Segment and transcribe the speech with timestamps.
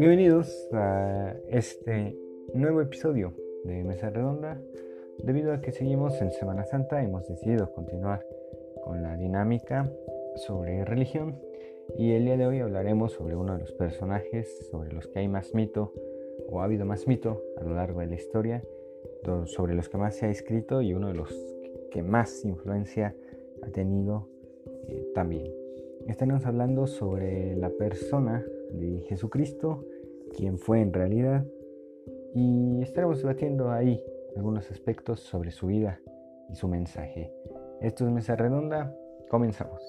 [0.00, 2.16] Bienvenidos a este
[2.54, 3.34] nuevo episodio
[3.64, 4.58] de Mesa Redonda.
[5.18, 8.24] Debido a que seguimos en Semana Santa, hemos decidido continuar
[8.82, 9.92] con la dinámica
[10.36, 11.38] sobre religión
[11.98, 15.28] y el día de hoy hablaremos sobre uno de los personajes sobre los que hay
[15.28, 15.92] más mito
[16.48, 18.64] o ha habido más mito a lo largo de la historia,
[19.44, 21.30] sobre los que más se ha escrito y uno de los
[21.90, 23.14] que más influencia
[23.60, 24.28] ha tenido
[24.88, 25.52] eh, también.
[26.08, 29.84] Estaremos hablando sobre la persona de Jesucristo,
[30.36, 31.44] quien fue en realidad,
[32.34, 34.02] y estaremos debatiendo ahí
[34.36, 36.00] algunos aspectos sobre su vida
[36.48, 37.32] y su mensaje.
[37.80, 38.94] Esto es Mesa Redonda,
[39.28, 39.82] comenzamos.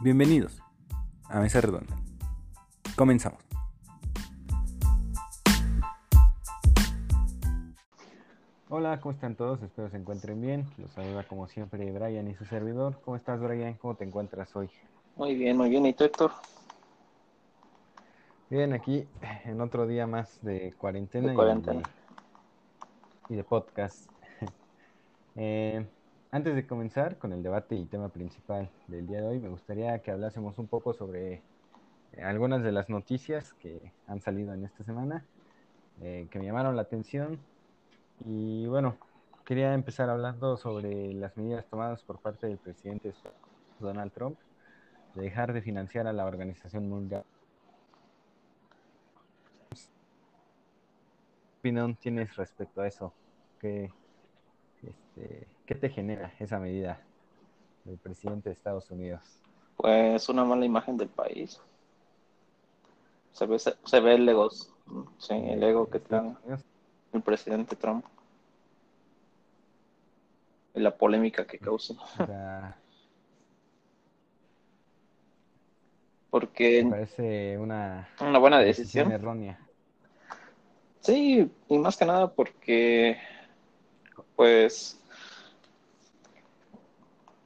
[0.00, 0.62] Bienvenidos
[1.28, 1.96] a Mesa Redonda.
[2.96, 3.47] Comenzamos.
[8.88, 9.62] Hola, ¿cómo están todos?
[9.62, 10.64] Espero se encuentren bien.
[10.78, 12.98] Los saluda como siempre Brian y su servidor.
[13.04, 13.74] ¿Cómo estás, Brian?
[13.74, 14.70] ¿Cómo te encuentras hoy?
[15.14, 15.84] Muy bien, muy bien.
[15.84, 16.30] ¿Y tú, Héctor?
[18.48, 19.06] Bien, aquí
[19.44, 21.34] en otro día más de cuarentena,
[23.28, 24.10] Y, de, podcast.
[25.36, 25.86] Eh,
[26.30, 29.98] antes de comenzar con el debate y tema principal del día de hoy, me gustaría
[29.98, 31.42] que hablásemos un poco sobre
[32.14, 35.26] eh, algunas de las noticias que han salido en esta semana,
[36.00, 37.38] eh, que me llamaron la atención
[38.24, 38.96] y bueno,
[39.44, 43.12] quería empezar hablando sobre las medidas tomadas por parte del presidente
[43.78, 44.38] Donald Trump
[45.14, 47.24] de dejar de financiar a la Organización Mundial.
[49.70, 53.12] ¿Qué opinión tienes respecto a eso?
[53.60, 53.90] ¿Qué,
[54.82, 57.00] este, ¿Qué te genera esa medida
[57.84, 59.22] del presidente de Estados Unidos?
[59.76, 61.60] Pues una mala imagen del país.
[63.32, 66.36] Se ve, se, ve el ego, sí, el ego que tiene
[67.12, 68.04] el presidente Trump.
[70.74, 71.96] Y la polémica que causó.
[76.30, 76.84] Porque.
[76.84, 79.10] Me parece una, una buena decisión.
[79.10, 79.58] errónea.
[81.00, 83.18] Sí, y más que nada porque.
[84.36, 85.00] Pues.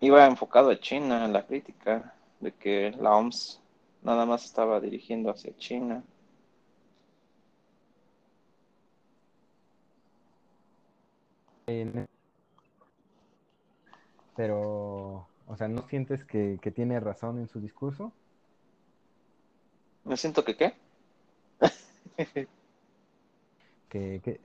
[0.01, 3.61] Iba enfocado a China, la crítica de que la OMS
[4.03, 6.03] nada más estaba dirigiendo hacia China.
[14.37, 18.13] Pero, o sea, ¿no sientes que, tiene razón en su discurso?
[20.05, 20.75] Me siento que qué.
[23.89, 24.41] que,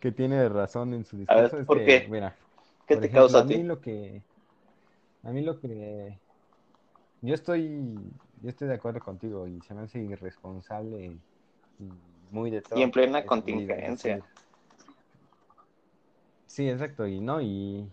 [0.00, 1.64] que, tiene razón en su discurso.
[1.66, 2.06] ¿por qué?
[2.08, 2.36] Mira,
[2.86, 4.22] ¿Qué te causa a, mí lo que
[5.22, 6.18] a mí lo que
[7.22, 7.98] yo estoy
[8.42, 11.18] yo estoy de acuerdo contigo y se me hace irresponsable
[11.78, 11.90] y
[12.30, 12.78] muy de todo.
[12.78, 14.20] Y en plena contingencia.
[16.54, 17.90] Sí, exacto, y no, y,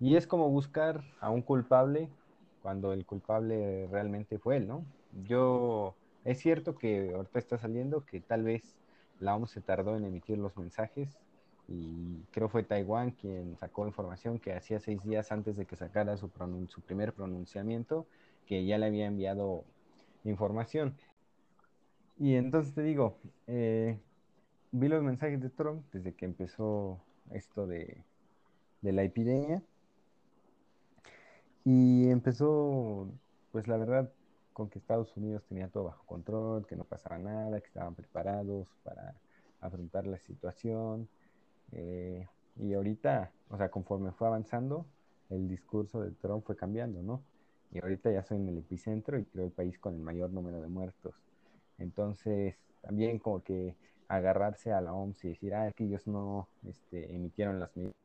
[0.00, 2.08] y es como buscar a un culpable
[2.60, 4.84] cuando el culpable realmente fue él, ¿no?
[5.24, 8.76] Yo, es cierto que ahorita está saliendo que tal vez
[9.20, 11.16] la OMS se tardó en emitir los mensajes
[11.68, 16.16] y creo fue Taiwán quien sacó información que hacía seis días antes de que sacara
[16.16, 16.28] su,
[16.66, 18.08] su primer pronunciamiento,
[18.48, 19.62] que ya le había enviado
[20.24, 20.96] información.
[22.18, 23.96] Y entonces te digo, eh,
[24.72, 26.98] vi los mensajes de Trump desde que empezó
[27.34, 28.04] esto de,
[28.82, 29.62] la epidemia.
[31.64, 33.08] Y empezó,
[33.52, 34.10] pues la verdad,
[34.52, 38.68] con que Estados Unidos tenía todo bajo control, que no pasaba nada, que estaban preparados
[38.82, 39.14] para
[39.60, 41.08] afrontar la situación.
[41.72, 42.26] Eh,
[42.56, 44.86] y ahorita, o sea, conforme fue avanzando,
[45.30, 47.22] el discurso de Trump fue cambiando, ¿no?
[47.72, 50.60] Y ahorita ya soy en el epicentro y creo el país con el mayor número
[50.60, 51.14] de muertos.
[51.78, 53.74] Entonces, también como que
[54.12, 57.96] agarrarse a la OMS y decir, ah, es que ellos no este, emitieron las medidas.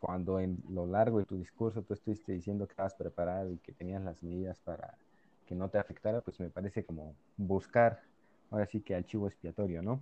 [0.00, 3.72] Cuando en lo largo de tu discurso tú estuviste diciendo que estabas preparado y que
[3.72, 4.96] tenías las medidas para
[5.44, 8.00] que no te afectara, pues me parece como buscar,
[8.50, 10.00] ahora sí que archivo expiatorio, ¿no?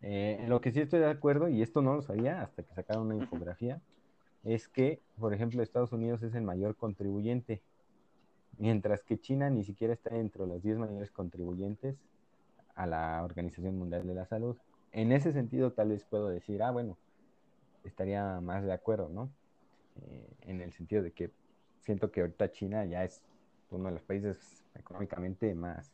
[0.00, 3.06] Eh, lo que sí estoy de acuerdo, y esto no lo sabía hasta que sacaron
[3.06, 3.82] una infografía,
[4.42, 7.60] es que, por ejemplo, Estados Unidos es el mayor contribuyente,
[8.56, 11.98] mientras que China ni siquiera está entre los 10 mayores contribuyentes
[12.76, 14.56] a la Organización Mundial de la Salud.
[14.92, 16.96] En ese sentido, tal vez puedo decir, ah, bueno,
[17.84, 19.30] estaría más de acuerdo, ¿no?
[19.96, 21.30] Eh, en el sentido de que
[21.80, 23.22] siento que ahorita China ya es
[23.70, 25.92] uno de los países económicamente más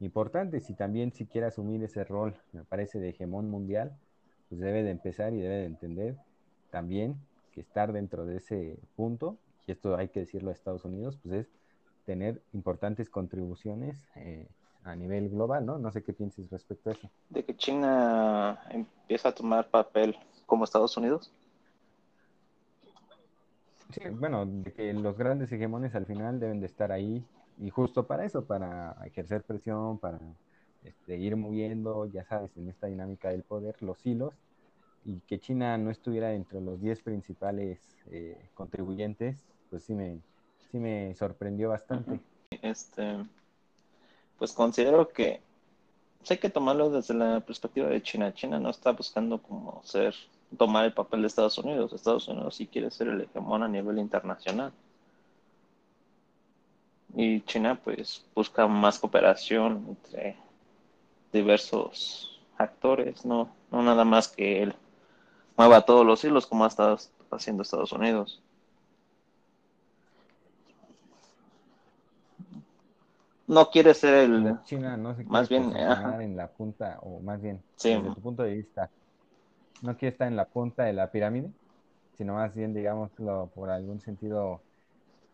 [0.00, 3.96] importantes y también si quiere asumir ese rol, me parece, de hegemón mundial,
[4.48, 6.16] pues debe de empezar y debe de entender
[6.70, 7.16] también
[7.52, 11.34] que estar dentro de ese punto, y esto hay que decirlo a Estados Unidos, pues
[11.34, 11.48] es
[12.04, 14.46] tener importantes contribuciones eh,
[14.86, 15.78] a nivel global, ¿no?
[15.78, 17.10] No sé qué pienses respecto a eso.
[17.28, 20.16] De que China empieza a tomar papel
[20.46, 21.32] como Estados Unidos.
[23.90, 27.24] Sí, bueno, de que los grandes hegemones al final deben de estar ahí
[27.58, 30.18] y justo para eso, para ejercer presión, para
[30.84, 34.34] este, ir moviendo, ya sabes, en esta dinámica del poder, los hilos,
[35.04, 37.80] y que China no estuviera entre los 10 principales
[38.10, 40.20] eh, contribuyentes, pues sí me,
[40.70, 42.20] sí me sorprendió bastante.
[42.62, 43.24] Este,
[44.38, 45.40] pues considero que
[46.18, 48.34] pues, hay que tomarlo desde la perspectiva de China.
[48.34, 50.14] China no está buscando como ser,
[50.56, 51.92] tomar el papel de Estados Unidos.
[51.92, 54.72] Estados Unidos sí quiere ser el hegemón a nivel internacional.
[57.14, 60.36] Y China pues busca más cooperación entre
[61.32, 64.74] diversos actores, no, no nada más que él
[65.56, 66.98] mueva todos los hilos como ha estado
[67.30, 68.42] haciendo Estados Unidos.
[73.46, 77.40] No quiere ser el China no se quiere más bien en la punta o más
[77.40, 78.90] bien desde tu punto de vista
[79.82, 81.50] no quiere estar en la punta de la pirámide
[82.16, 84.60] sino más bien digámoslo por algún sentido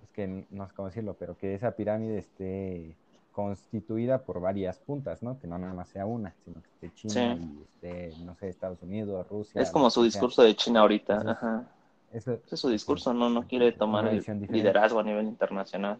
[0.02, 2.96] es que no sé cómo decirlo pero que esa pirámide esté
[3.32, 7.38] constituida por varias puntas no que no nada más sea una sino que esté China
[7.40, 11.64] y esté no sé Estados Unidos Rusia es como su discurso de China ahorita Ajá.
[12.12, 15.98] Ese, es su discurso no no quiere tomar el liderazgo a nivel internacional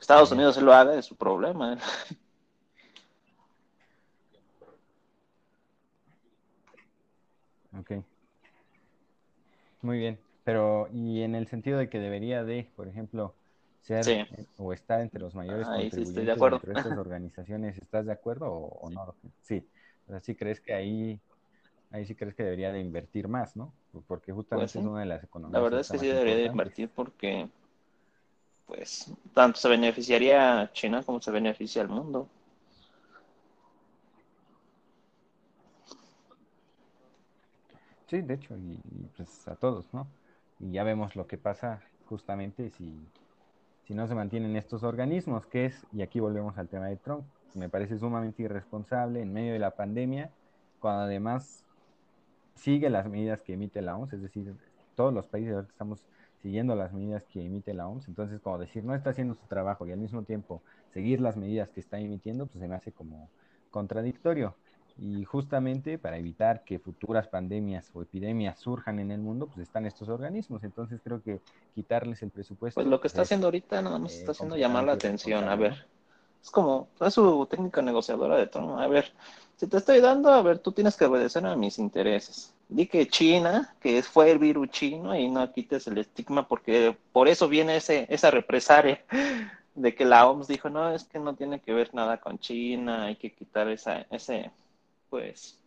[0.00, 1.74] Estados Unidos se lo haga es su problema.
[1.74, 1.78] ¿eh?
[7.78, 7.92] Ok.
[9.82, 10.18] Muy bien.
[10.44, 13.34] Pero, y en el sentido de que debería de, por ejemplo,
[13.80, 14.28] ser
[14.58, 16.60] o estar entre los mayores contribuyentes de acuerdo.
[16.64, 19.14] estas organizaciones, ¿estás de acuerdo o, no?
[19.42, 19.66] Sí.
[20.08, 21.20] O sí crees que ahí,
[21.90, 23.72] ahí sí crees que debería de invertir más, ¿no?
[24.06, 25.52] Porque justamente pues es una de las economías.
[25.52, 27.48] La verdad es que sí debería de invertir porque
[28.66, 32.28] pues tanto se beneficiaría China como se beneficia al mundo.
[38.08, 38.78] Sí, de hecho, y,
[39.16, 40.06] pues a todos, ¿no?
[40.60, 42.94] Y ya vemos lo que pasa justamente si,
[43.84, 47.24] si no se mantienen estos organismos, que es, y aquí volvemos al tema de Trump,
[47.54, 50.30] me parece sumamente irresponsable en medio de la pandemia,
[50.78, 51.64] cuando además
[52.54, 54.54] sigue las medidas que emite la OMS, es decir,
[54.94, 56.06] todos los países estamos
[56.42, 58.08] siguiendo las medidas que emite la OMS.
[58.08, 60.62] Entonces, como decir, no está haciendo su trabajo y al mismo tiempo
[60.92, 63.28] seguir las medidas que está emitiendo, pues se me hace como
[63.70, 64.54] contradictorio.
[64.98, 69.84] Y justamente para evitar que futuras pandemias o epidemias surjan en el mundo, pues están
[69.84, 70.64] estos organismos.
[70.64, 71.40] Entonces creo que
[71.74, 72.80] quitarles el presupuesto.
[72.80, 75.48] Pues lo que está haciendo ahorita nada más está haciendo llamar la atención.
[75.48, 75.86] A ver,
[76.42, 78.80] es como, es su técnica negociadora de tono.
[78.80, 79.12] A ver,
[79.56, 83.06] si te estoy dando, a ver, tú tienes que obedecer a mis intereses di que
[83.08, 87.76] China, que fue el virus chino, y no quites el estigma porque por eso viene
[87.76, 89.04] ese, esa represalia
[89.74, 93.04] de que la OMS dijo, no, es que no tiene que ver nada con China,
[93.04, 94.50] hay que quitar esa, ese,
[95.10, 95.58] pues,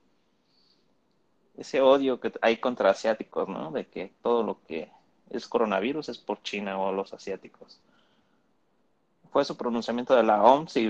[1.57, 3.71] ese odio que hay contra asiáticos, ¿no?
[3.71, 4.89] De que todo lo que
[5.29, 7.79] es coronavirus es por China o los asiáticos.
[9.31, 10.89] Fue su pronunciamiento de la OMS y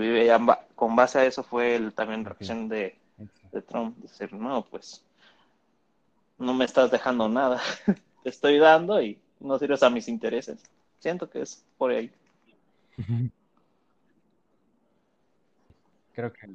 [0.75, 2.97] con base a eso fue el, también reacción de,
[3.51, 5.03] de Trump, decir, no, pues
[6.39, 7.61] no me estás dejando nada,
[8.23, 10.63] te estoy dando y no sirves a mis intereses.
[10.99, 12.11] Siento que es por ahí.
[16.13, 16.49] Creo que,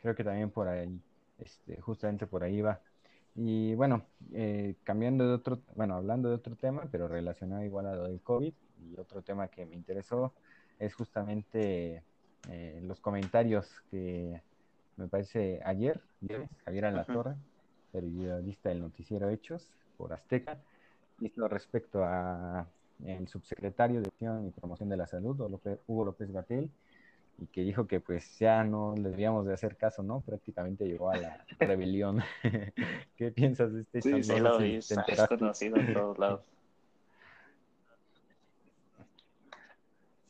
[0.00, 1.00] creo que también por ahí,
[1.38, 2.80] este, justamente por ahí va.
[3.36, 7.94] Y bueno, eh, cambiando de otro, bueno, hablando de otro tema, pero relacionado igual a
[7.94, 8.52] lo del COVID,
[8.82, 10.32] y otro tema que me interesó
[10.78, 12.02] es justamente
[12.50, 14.40] eh, los comentarios que
[14.96, 16.00] me parece ayer,
[16.64, 17.36] Javier Alatorre,
[17.96, 20.58] periodista del noticiero Hechos por Azteca,
[21.20, 22.66] hizo respecto a
[23.04, 25.40] el subsecretario de Acción y Promoción de la Salud,
[25.86, 26.70] Hugo López Gatel,
[27.38, 30.20] y que dijo que pues ya no le debíamos de hacer caso, ¿no?
[30.20, 32.22] Prácticamente llegó a la rebelión.
[33.16, 34.94] ¿Qué piensas de este Sí, sí, lo vi, es
[35.28, 36.40] conocido en todos lados.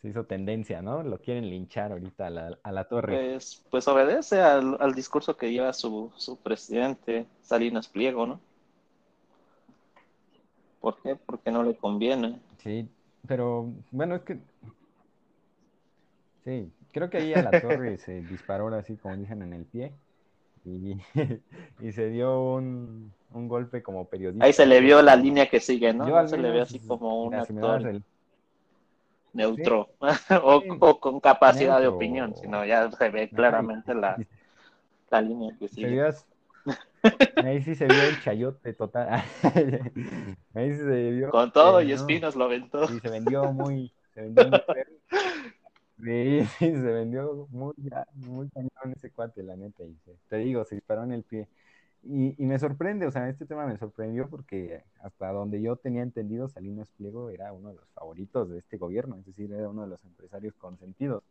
[0.07, 1.03] Se hizo tendencia, ¿no?
[1.03, 3.33] Lo quieren linchar ahorita a la, a la torre.
[3.33, 8.41] Pues, pues obedece al, al, discurso que lleva su, su presidente, Salinas Pliego, ¿no?
[10.81, 11.17] ¿Por qué?
[11.17, 12.39] Porque no le conviene.
[12.59, 12.89] Sí,
[13.27, 14.39] pero bueno, es que.
[16.45, 19.93] Sí, creo que ahí a la torre se disparó así, como dicen, en el pie.
[20.65, 20.99] Y,
[21.81, 24.45] y se dio un, un, golpe como periodista.
[24.45, 26.29] Ahí se le vio la línea que sigue, ¿no?
[26.29, 28.03] se le ve así como un actor
[29.37, 29.91] neutro
[30.43, 34.17] o, con capacidad de opinión, sino ya se ve claramente la,
[35.11, 36.03] la línea que sigue.
[37.45, 39.23] Ahí sí se vio el chayote total.
[40.55, 41.31] Ahí sí se vio.
[41.31, 42.85] Con todo y espinos lo aventó.
[42.93, 43.93] Y se vendió muy.
[44.13, 44.61] Se vendió muy
[46.03, 47.75] Sí, sí, se vendió muy,
[48.15, 49.83] muy cañón ese cuate, la neta.
[49.83, 49.97] Y
[50.29, 51.49] te digo, se disparó en el pie.
[52.09, 56.03] Y, y, me sorprende, o sea, este tema me sorprendió porque hasta donde yo tenía
[56.03, 59.83] entendido, Salinas Pliego era uno de los favoritos de este gobierno, es decir, era uno
[59.83, 61.25] de los empresarios consentidos.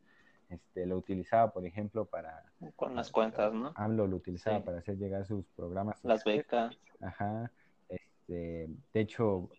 [0.49, 2.43] Este, lo utilizaba, por ejemplo, para...
[2.75, 3.71] Con las cuentas, ¿no?
[3.75, 6.03] AMLO lo utilizaba para hacer llegar sus programas.
[6.03, 6.77] Las becas.
[7.01, 7.51] Ajá.
[7.89, 9.49] Este, de hecho,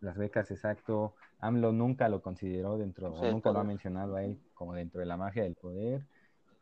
[0.00, 1.14] las becas, exacto.
[1.38, 5.16] AMLO nunca lo consideró dentro, nunca lo ha mencionado a él como dentro de la
[5.16, 6.02] magia del poder.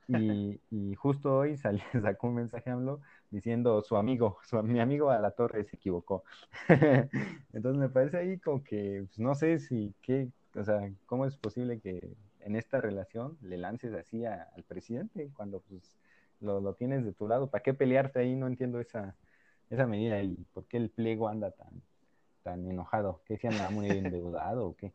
[0.09, 5.11] Y, y justo hoy salió, sacó un mensaje a AMLO diciendo su amigo, mi amigo
[5.11, 6.25] a la torre se equivocó.
[7.53, 11.37] Entonces me parece ahí como que, pues, no sé si, qué, o sea, cómo es
[11.37, 15.97] posible que en esta relación le lances así al presidente cuando pues
[16.41, 17.49] lo, lo, tienes de tu lado.
[17.49, 18.37] ¿Para qué pelearte ahí?
[18.37, 19.17] No entiendo esa,
[19.71, 21.83] esa medida y por qué el pliego anda tan,
[22.43, 23.23] tan enojado.
[23.25, 24.93] ¿Qué se anda muy endeudado o qué?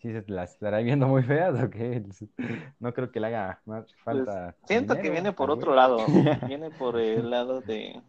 [0.00, 2.04] ¿Sí se las estará viendo muy feas o qué?
[2.80, 4.54] No creo que le haga más pues, falta.
[4.66, 5.98] siento que viene por otro lado.
[6.46, 8.00] viene por el lado de.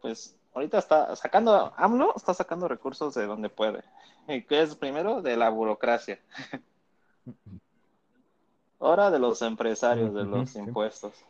[0.00, 1.72] Pues ahorita está sacando.
[1.76, 3.82] AMLO está sacando recursos de donde puede.
[4.28, 5.22] ¿Y qué es primero?
[5.22, 6.18] De la burocracia.
[8.80, 11.24] Ahora de los empresarios, de los impuestos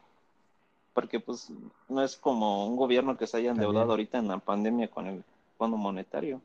[0.95, 1.51] porque pues
[1.89, 5.25] no es como un gobierno que se haya endeudado ahorita en la pandemia con el
[5.59, 6.41] Fondo Monetario.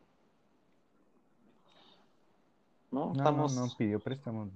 [2.91, 4.49] No, no, no, pidió préstamos.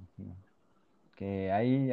[1.15, 1.91] Que ahí,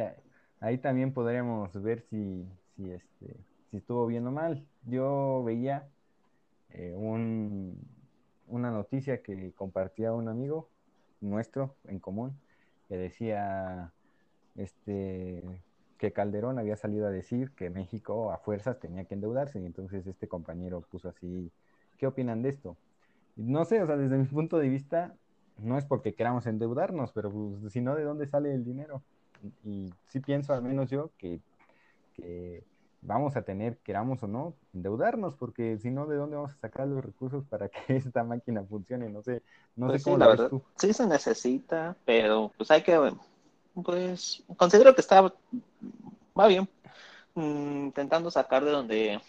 [0.59, 2.45] ahí también podríamos ver si,
[2.75, 3.35] si, este,
[3.69, 4.65] si estuvo bien o mal.
[4.85, 5.87] Yo veía
[6.71, 7.77] eh, un,
[8.47, 10.69] una noticia que compartía un amigo
[11.19, 12.35] nuestro en común
[12.87, 13.93] que decía
[14.55, 15.43] este
[15.97, 20.07] que Calderón había salido a decir que México a fuerzas tenía que endeudarse y entonces
[20.07, 21.51] este compañero puso así,
[21.99, 22.75] ¿qué opinan de esto?
[23.35, 25.15] No sé, o sea, desde mi punto de vista,
[25.63, 29.01] no es porque queramos endeudarnos, pero pues, si no, ¿de dónde sale el dinero?
[29.63, 31.39] Y sí pienso, al menos yo, que,
[33.01, 36.87] vamos a tener, queramos o no, endeudarnos, porque si no, ¿de dónde vamos a sacar
[36.87, 39.09] los recursos para que esta máquina funcione?
[39.09, 39.41] No sé,
[39.75, 40.61] no pues sé cómo la verdad, tú.
[40.77, 42.97] Sí se necesita, pero pues hay que
[43.83, 46.67] pues considero que está, va bien,
[47.35, 49.21] mm, intentando sacar de donde,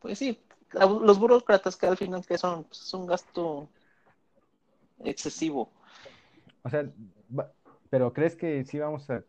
[0.00, 0.38] pues sí,
[0.72, 3.68] los burócratas que al final que son, pues, es un gasto
[5.04, 5.70] excesivo.
[6.62, 6.88] O sea,
[7.90, 9.22] pero ¿crees que sí vamos a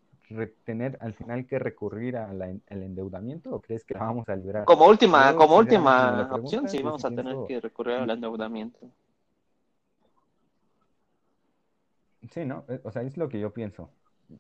[0.64, 4.66] tener al final que recurrir al endeudamiento o crees que vamos a liberar?
[4.66, 8.80] Como última, como última opción, sí vamos a tener que recurrir al endeudamiento.
[12.32, 12.66] Sí, ¿no?
[12.84, 13.92] O sea, es lo que yo pienso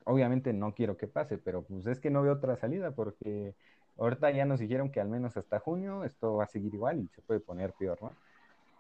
[0.06, 3.56] obviamente no quiero que pase, pero pues es que no veo otra salida porque
[3.98, 7.08] ahorita ya nos dijeron que al menos hasta junio esto va a seguir igual y
[7.10, 8.12] se puede poner peor, ¿no?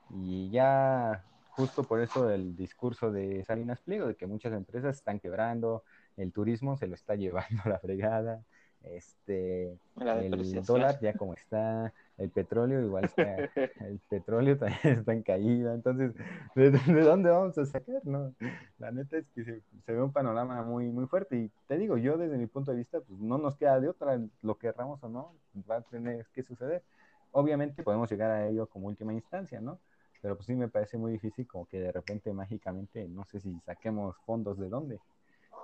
[0.09, 1.23] Y ya
[1.55, 5.83] justo por eso el discurso de Salinas Pliego, de que muchas empresas están quebrando,
[6.17, 8.43] el turismo se lo está llevando a la fregada,
[8.83, 13.35] este, el dólar ya como está, el petróleo igual está,
[13.79, 16.13] el petróleo también está en caída, entonces,
[16.55, 16.71] ¿de,
[17.01, 18.05] dónde vamos a sacar?
[18.05, 18.33] No?
[18.77, 22.17] La neta es que se, ve un panorama muy, muy fuerte y te digo, yo
[22.17, 25.33] desde mi punto de vista, pues no nos queda de otra, lo querramos o no,
[25.69, 26.83] va a tener que suceder.
[27.31, 29.79] Obviamente podemos llegar a ello como última instancia, ¿no?
[30.25, 33.59] Pero pues sí me parece muy difícil como que de repente mágicamente, no sé si
[33.59, 34.99] saquemos fondos de dónde.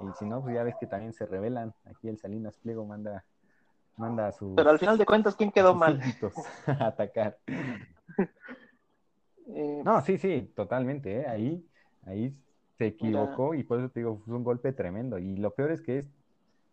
[0.01, 1.74] Y si no, pues ya ves que también se revelan.
[1.86, 3.25] Aquí el Salinas Pliego manda
[3.98, 6.00] manda a Pero al final de cuentas, ¿quién quedó mal?
[6.68, 7.39] a atacar.
[9.53, 11.22] Eh, no, sí, sí, totalmente.
[11.22, 11.27] ¿eh?
[11.27, 11.68] Ahí,
[12.06, 12.34] ahí
[12.77, 15.18] se equivocó y por eso te digo, fue un golpe tremendo.
[15.18, 16.06] Y lo peor es que es,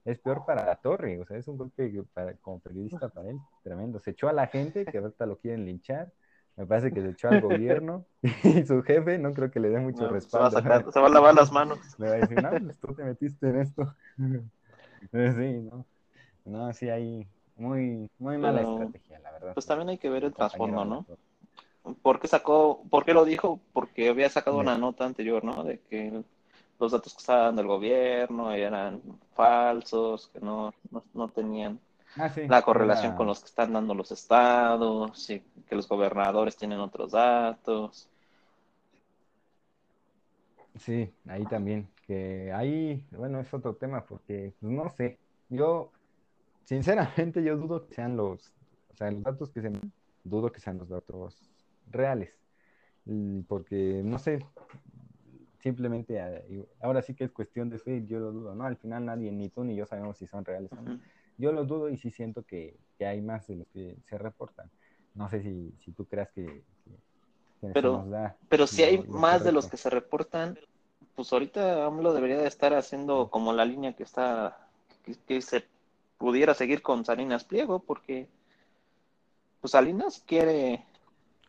[0.04, 3.38] es peor para la torre, o sea, es un golpe para, como periodista para él,
[3.64, 3.98] tremendo.
[3.98, 6.12] Se echó a la gente que ahorita lo quieren linchar.
[6.58, 8.04] Me parece que se echó al gobierno
[8.42, 10.60] y su jefe no creo que le dé mucho respaldo.
[10.60, 11.78] Se va, a se va a lavar las manos.
[11.98, 13.94] Le va a decir, no, pues tú te metiste en esto.
[14.16, 15.86] sí, ¿no?
[16.44, 19.54] No, sí hay muy, muy mala estrategia, la verdad.
[19.54, 21.06] Pues también hay que ver el trasfondo, ¿no?
[22.02, 23.60] ¿Por qué sacó, por qué lo dijo?
[23.72, 25.62] Porque había sacado una nota anterior, ¿no?
[25.62, 26.24] De que
[26.80, 29.00] los datos que estaba dando el gobierno eran
[29.34, 30.74] falsos, que no,
[31.14, 31.78] no, tenían
[32.18, 36.80] ah, la correlación con los que están dando los estados, y que los gobernadores tienen
[36.80, 38.08] otros datos.
[40.78, 45.90] Sí, ahí también, que ahí, bueno, es otro tema porque, pues, no sé, yo
[46.64, 48.52] sinceramente yo dudo que sean los,
[48.92, 49.72] o sea, los datos que se
[50.24, 51.50] dudo que sean los datos
[51.90, 52.30] reales,
[53.48, 54.44] porque no sé,
[55.60, 56.42] simplemente ah,
[56.80, 58.64] ahora sí que es cuestión de fe, yo lo dudo, ¿no?
[58.64, 61.00] Al final nadie, ni tú ni yo sabemos si son reales o no.
[61.38, 64.70] Yo lo dudo y sí siento que, hay más de los que se reportan.
[65.14, 66.62] No sé si, si tú creas que,
[67.72, 68.06] pero,
[68.48, 70.58] pero si hay más de los que se reportan,
[71.14, 74.68] pues ahorita AMLO debería de estar haciendo como la línea que está,
[75.26, 75.64] que, se
[76.16, 78.28] pudiera seguir con Salinas Pliego, porque
[79.60, 80.84] pues Salinas quiere,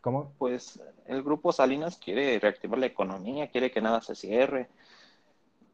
[0.00, 0.32] ¿Cómo?
[0.38, 4.68] Pues el grupo Salinas quiere reactivar la economía, quiere que nada se cierre.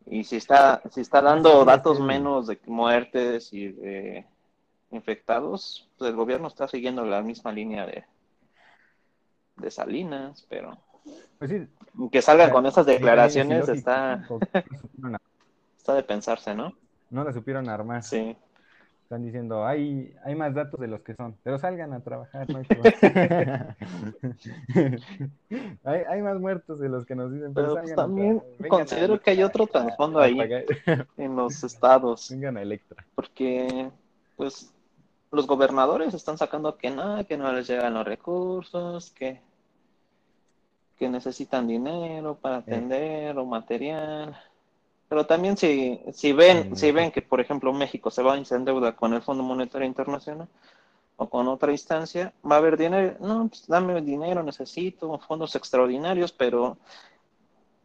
[0.07, 4.25] Y si está, si está dando datos menos de muertes y de
[4.93, 8.05] infectados, pues el gobierno está siguiendo la misma línea de,
[9.57, 10.79] de Salinas, pero
[11.39, 11.69] pues
[12.11, 14.27] que salgan con esas declaraciones está,
[15.77, 16.73] está de pensarse, ¿no?
[17.11, 18.03] No la supieron armar.
[18.03, 18.37] Sí.
[19.07, 22.59] Están diciendo, hay, hay más datos de los que son, pero salgan a trabajar, no
[22.59, 22.67] hay,
[25.85, 29.69] hay, más muertos de los que nos dicen, pero, pues también considero que hay otro
[29.69, 30.37] trasfondo ahí
[31.19, 32.31] en los estados.
[32.33, 33.07] Vengan a Electra.
[33.15, 33.93] Porque,
[34.35, 34.75] pues,
[35.31, 39.41] los gobernadores están sacando que nada, que no les llegan los recursos, que,
[40.99, 44.37] que necesitan dinero para atender o material.
[45.09, 48.97] Pero también si, si ven, si ven que, por ejemplo, México se va a deuda
[48.97, 50.49] con el Fondo Monetario Internacional
[51.17, 56.33] o con otra instancia, va a haber dinero, no, pues dame dinero, necesito fondos extraordinarios,
[56.33, 56.77] pero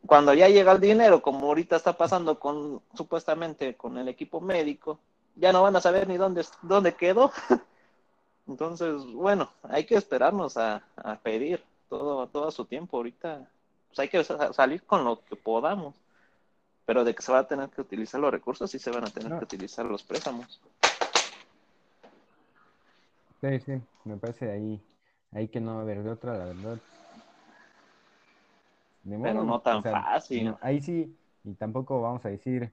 [0.06, 5.00] cuando ya llega el dinero, como ahorita está pasando con, supuestamente, con el equipo médico,
[5.36, 7.32] ya no van a saber ni dónde, dónde quedó.
[8.48, 12.98] Entonces, bueno, hay que esperarnos a, a pedir todo, todo su tiempo.
[12.98, 13.48] Ahorita,
[13.88, 15.96] pues hay que salir con lo que podamos.
[16.86, 19.10] Pero de que se va a tener que utilizar los recursos, sí se van a
[19.10, 20.62] tener que utilizar los préstamos.
[23.42, 23.72] Sí, sí,
[24.06, 24.80] me parece ahí,
[25.32, 26.80] ahí que no va a haber de otra, la verdad.
[29.04, 30.54] Pero no tan fácil.
[30.62, 32.72] ahí sí, y tampoco vamos a decir,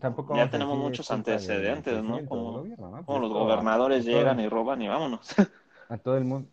[0.00, 2.24] tampoco ya tenemos muchos antecedentes, ¿no?
[2.26, 2.64] Como,
[3.06, 5.34] pues los gobernadores llegan y roban y vámonos.
[5.90, 6.48] A todo el mundo.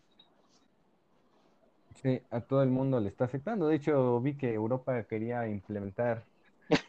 [2.02, 3.68] Sí, a todo el mundo le está afectando.
[3.68, 6.26] De hecho, vi que Europa quería implementar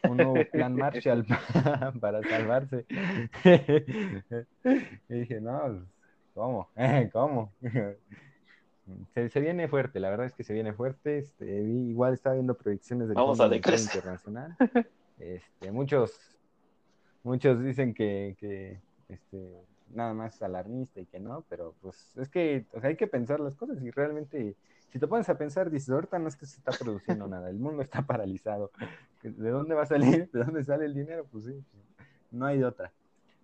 [0.08, 1.26] un nuevo plan Marshall
[2.00, 2.84] para salvarse.
[5.08, 5.82] y dije, no, pues,
[6.34, 6.68] ¿cómo?
[7.12, 7.52] ¿Cómo?
[9.14, 11.18] Se, viene fuerte, la verdad es que se viene fuerte.
[11.18, 14.56] Este, igual estaba viendo proyecciones del Fondo Internacional.
[15.18, 16.36] Este, muchos,
[17.22, 22.66] muchos dicen que, que este, nada más alarmista y que no, pero pues es que
[22.82, 24.56] hay que pensar las cosas y realmente
[24.94, 27.58] si te pones a pensar, dices, ahorita no es que se está produciendo nada, el
[27.58, 28.70] mundo está paralizado.
[29.24, 30.30] ¿De dónde va a salir?
[30.30, 31.26] ¿De dónde sale el dinero?
[31.32, 31.64] Pues sí,
[32.30, 32.92] no hay de otra.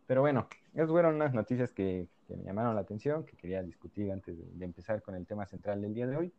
[0.06, 4.38] Pero bueno, esas fueron unas noticias que, me llamaron la atención, que quería discutir antes
[4.38, 6.32] de, empezar con el tema central del día de hoy.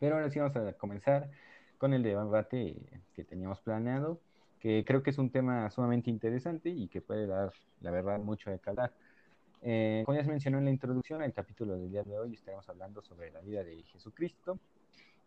[0.00, 1.30] Pero ahora sí vamos a comenzar
[1.78, 2.74] con el debate
[3.14, 4.20] que teníamos planeado,
[4.58, 7.52] que creo que es un tema sumamente interesante y que puede dar,
[7.82, 8.92] la verdad, mucho de calar.
[9.60, 12.68] Eh, como ya se mencionó en la introducción, el capítulo del día de hoy estaremos
[12.68, 14.60] hablando sobre la vida de Jesucristo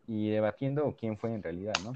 [0.07, 1.93] y debatiendo quién fue en realidad, ¿no?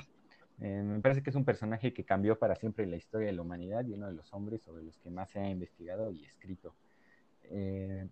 [0.59, 3.41] Eh, me parece que es un personaje que cambió para siempre la historia de la
[3.41, 6.75] humanidad y uno de los hombres sobre los que más se ha investigado y escrito.
[7.43, 8.09] Eh,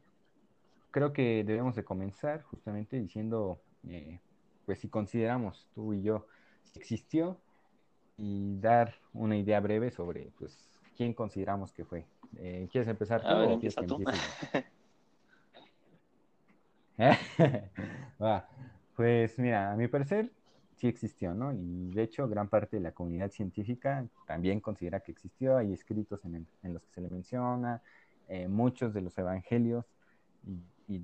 [0.92, 3.64] creo que debemos de comenzar justamente diciendo,
[4.66, 6.28] pues si consideramos tú y yo
[6.64, 7.42] si existió
[8.18, 12.08] y dar una idea breve sobre, pues, quién consideramos que fue.
[12.38, 13.60] Eh, ¿Quieres empezar tú o
[18.96, 20.32] Pues mira, a mi parecer
[20.76, 21.52] sí existió, ¿no?
[21.54, 25.58] Y de hecho gran parte de la comunidad científica también considera que existió.
[25.58, 27.82] Hay escritos en, los que se le menciona,
[28.28, 29.86] eh, muchos de los evangelios
[30.88, 31.02] y,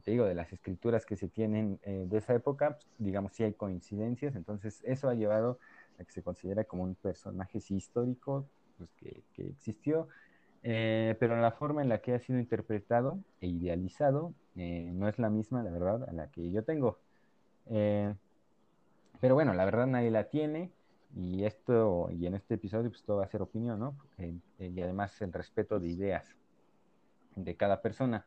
[0.00, 3.44] te digo, de las escrituras que se tienen eh, de esa época, pues, digamos, sí
[3.44, 4.34] hay coincidencias.
[4.34, 5.58] Entonces eso ha llevado
[6.00, 8.48] a que se considere como un personaje sí histórico
[8.78, 10.08] pues, que, que existió
[10.62, 15.18] eh, pero la forma en la que ha sido interpretado e idealizado eh, no es
[15.18, 16.98] la misma, la verdad, a la que yo tengo.
[17.70, 18.14] Eh,
[19.20, 20.70] pero bueno, la verdad nadie la tiene
[21.14, 23.96] y esto, y en este episodio, pues todo va a ser opinión, ¿no?
[24.58, 26.36] y además el respeto de ideas
[27.36, 28.24] de cada persona.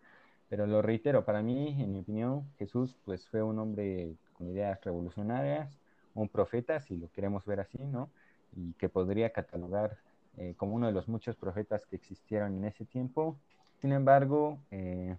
[0.50, 4.80] Pero lo reitero, para mí, en mi opinión, Jesús pues fue un hombre con ideas
[4.84, 5.80] revolucionarias,
[6.13, 8.10] un profeta, si lo queremos ver así, ¿no?
[8.56, 9.98] Y que podría catalogar
[10.38, 13.38] eh, como uno de los muchos profetas que existieron en ese tiempo.
[13.80, 15.15] Sin embargo, eh,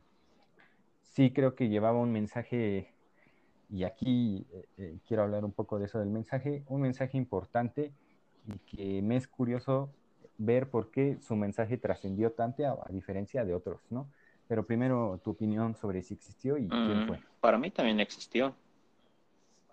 [1.03, 2.93] sí creo que llevaba un mensaje,
[3.71, 7.93] y aquí eh, quiero hablar un poco de eso del mensaje, un mensaje importante
[8.47, 9.91] y que me es curioso
[10.39, 14.11] ver por qué su mensaje trascendió tanto a, diferencia de otros, ¿no?
[14.47, 17.21] Pero primero tu opinión sobre si existió y quién mm, fue.
[17.41, 18.55] Para mí también existió.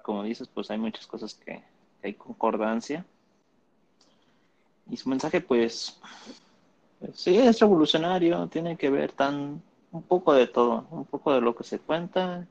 [0.01, 1.61] Como dices, pues hay muchas cosas que
[2.01, 3.05] hay concordancia
[4.89, 5.99] y su mensaje, pues,
[6.99, 11.41] pues, sí, es revolucionario, tiene que ver tan un poco de todo, un poco de
[11.41, 12.47] lo que se cuenta,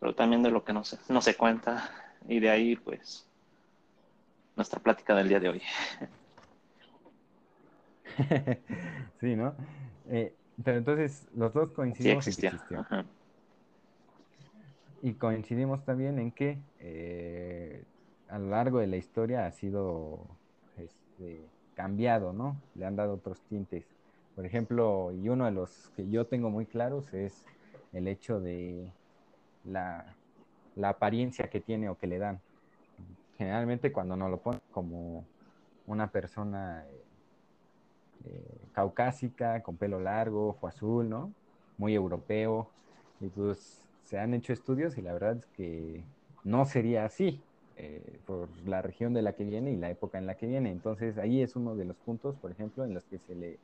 [0.00, 1.90] pero también de lo que no se, no se cuenta.
[2.26, 3.26] Y de ahí, pues,
[4.56, 5.62] nuestra plática del día de hoy.
[9.20, 9.54] sí, ¿no?
[10.08, 10.34] Eh,
[10.64, 12.86] pero entonces los dos coincidimos que existió.
[15.02, 17.84] Y coincidimos también en que eh,
[18.28, 20.26] a lo largo de la historia ha sido
[21.18, 21.40] este,
[21.74, 22.56] cambiado, ¿no?
[22.74, 23.84] Le han dado otros tintes.
[24.36, 27.44] Por ejemplo, y uno de los que yo tengo muy claros es
[27.92, 28.92] el hecho de
[29.64, 30.14] la,
[30.82, 32.40] apariencia que tiene o que le dan.
[33.36, 35.24] Generalmente cuando nos lo ponen como
[35.86, 36.84] una persona
[38.24, 41.32] eh, caucásica, con pelo largo, ojo azul, ¿no?
[41.78, 42.70] Muy europeo.
[43.20, 46.04] Y pues se han hecho estudios y la verdad es que
[46.44, 47.42] no sería así.
[47.80, 50.72] Eh, por la región de la que viene y la época en la que viene.
[50.72, 53.60] Entonces ahí es uno de los puntos, por ejemplo, en los que se le,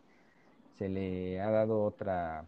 [0.79, 2.45] se le ha dado otra,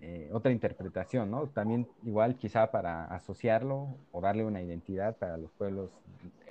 [0.00, 1.48] eh, otra interpretación, ¿no?
[1.48, 5.90] También igual quizá para asociarlo o darle una identidad para los pueblos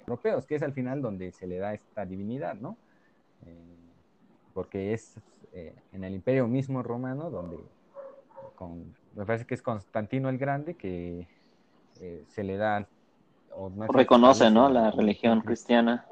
[0.01, 2.75] europeos, que es al final donde se le da esta divinidad, ¿no?
[3.45, 3.77] Eh,
[4.53, 5.15] porque es
[5.53, 7.57] en el imperio mismo romano donde,
[8.55, 11.27] con, me parece que es Constantino el Grande, que
[12.27, 12.87] se le da
[13.89, 14.69] reconoce, ¿no?
[14.69, 16.05] La religión cristiana.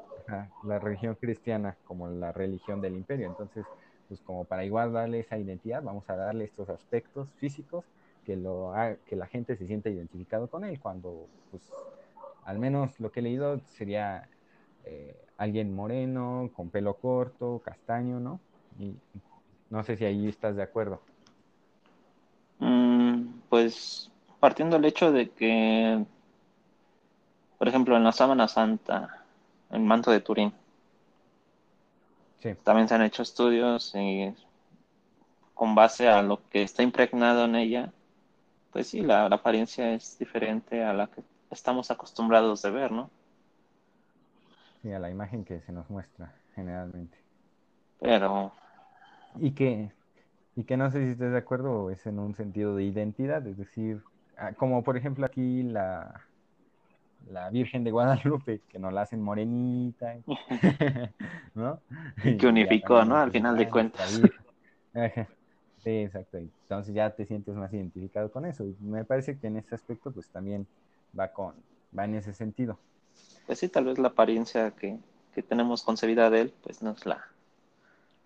[0.64, 3.26] la religión cristiana como la religión del imperio.
[3.26, 3.64] Entonces,
[4.08, 7.84] pues como para igual darle esa identidad, vamos a darle estos aspectos físicos
[8.24, 8.72] que, lo,
[9.06, 11.62] que la gente se sienta identificado con él, cuando, pues,
[12.44, 14.28] al menos lo que he leído sería
[14.84, 18.40] eh, alguien moreno, con pelo corto, castaño, ¿no?
[18.78, 18.96] Y
[19.70, 21.00] no sé si ahí estás de acuerdo.
[22.58, 26.04] Mm, pues partiendo del hecho de que
[27.58, 29.24] por ejemplo, en la sábana santa,
[29.70, 30.52] el manto de Turín.
[32.40, 32.54] Sí.
[32.62, 34.34] También se han hecho estudios y
[35.54, 37.92] con base a lo que está impregnado en ella,
[38.72, 43.08] pues sí, la, apariencia es diferente a la que estamos acostumbrados de ver, ¿no?
[44.82, 47.16] Sí, a la imagen que se nos muestra generalmente.
[48.00, 48.52] Pero...
[49.36, 49.90] Y que,
[50.56, 53.56] y que no sé si estás de acuerdo, es en un sentido de identidad, es
[53.56, 54.02] decir,
[54.36, 56.25] ah, como por ejemplo aquí la,
[57.30, 60.14] la Virgen de Guadalupe, que nos la hacen morenita,
[61.54, 61.80] ¿no?
[62.22, 63.16] que unificó, ¿no?
[63.16, 64.20] Al final de cuentas.
[65.86, 66.38] Sí, exacto.
[66.38, 68.64] Entonces ya te sientes más identificado con eso.
[68.64, 70.66] Y me parece que en ese aspecto, pues también
[71.16, 71.54] va con,
[71.96, 72.76] va en ese sentido.
[73.46, 74.98] Pues sí, tal vez la apariencia que,
[75.48, 77.24] tenemos concebida de él, pues no es la,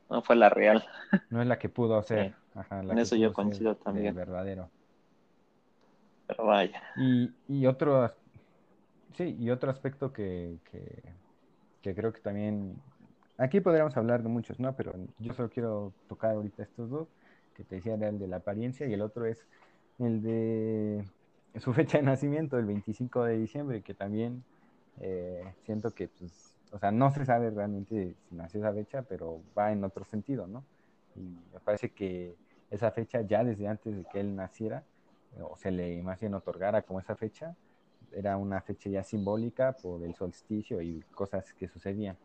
[0.08, 0.86] no fue la real.
[1.28, 2.34] No es la que pudo ser.
[2.70, 4.14] en eso yo coincido también.
[4.14, 4.70] Verdadero.
[6.28, 6.82] Pero vaya.
[6.96, 8.10] Y, y otro
[9.16, 10.58] Sí, y otro aspecto que,
[11.82, 12.76] creo que también,
[13.38, 14.74] aquí podríamos hablar de muchos, ¿no?
[14.76, 17.08] Pero yo solo quiero tocar ahorita estos dos,
[17.54, 19.44] que te decía el de la apariencia y el otro es
[19.98, 21.04] el de
[21.58, 24.44] su fecha de nacimiento, el 25 de diciembre, que también
[25.00, 29.40] eh, siento que, pues, o sea, no se sabe realmente si nació esa fecha, pero
[29.58, 30.64] va en otro sentido, ¿no?
[31.16, 31.20] Y
[31.52, 32.36] me parece que
[32.70, 34.84] esa fecha ya desde antes de que él naciera,
[35.40, 37.56] o se le más bien otorgara como esa fecha,
[38.12, 42.16] era una fecha ya simbólica por el solsticio y cosas que sucedían.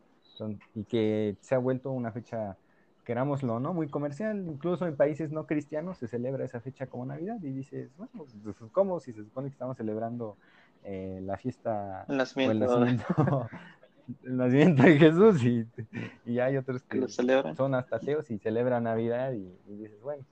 [0.74, 2.56] y que se ha vuelto una fecha,
[3.04, 3.72] querámoslo, ¿no?
[3.72, 4.46] Muy comercial.
[4.46, 8.56] Incluso en países no cristianos se celebra esa fecha como Navidad y dices, bueno, pues,
[8.72, 9.00] ¿cómo?
[9.00, 10.36] Si se supone que estamos celebrando
[10.84, 13.48] eh, la fiesta el nacimiento.
[14.24, 15.66] el nacimiento, de Jesús y,
[16.24, 20.24] y hay otros que, son hasta ateos y celebran Navidad y, dices, bueno,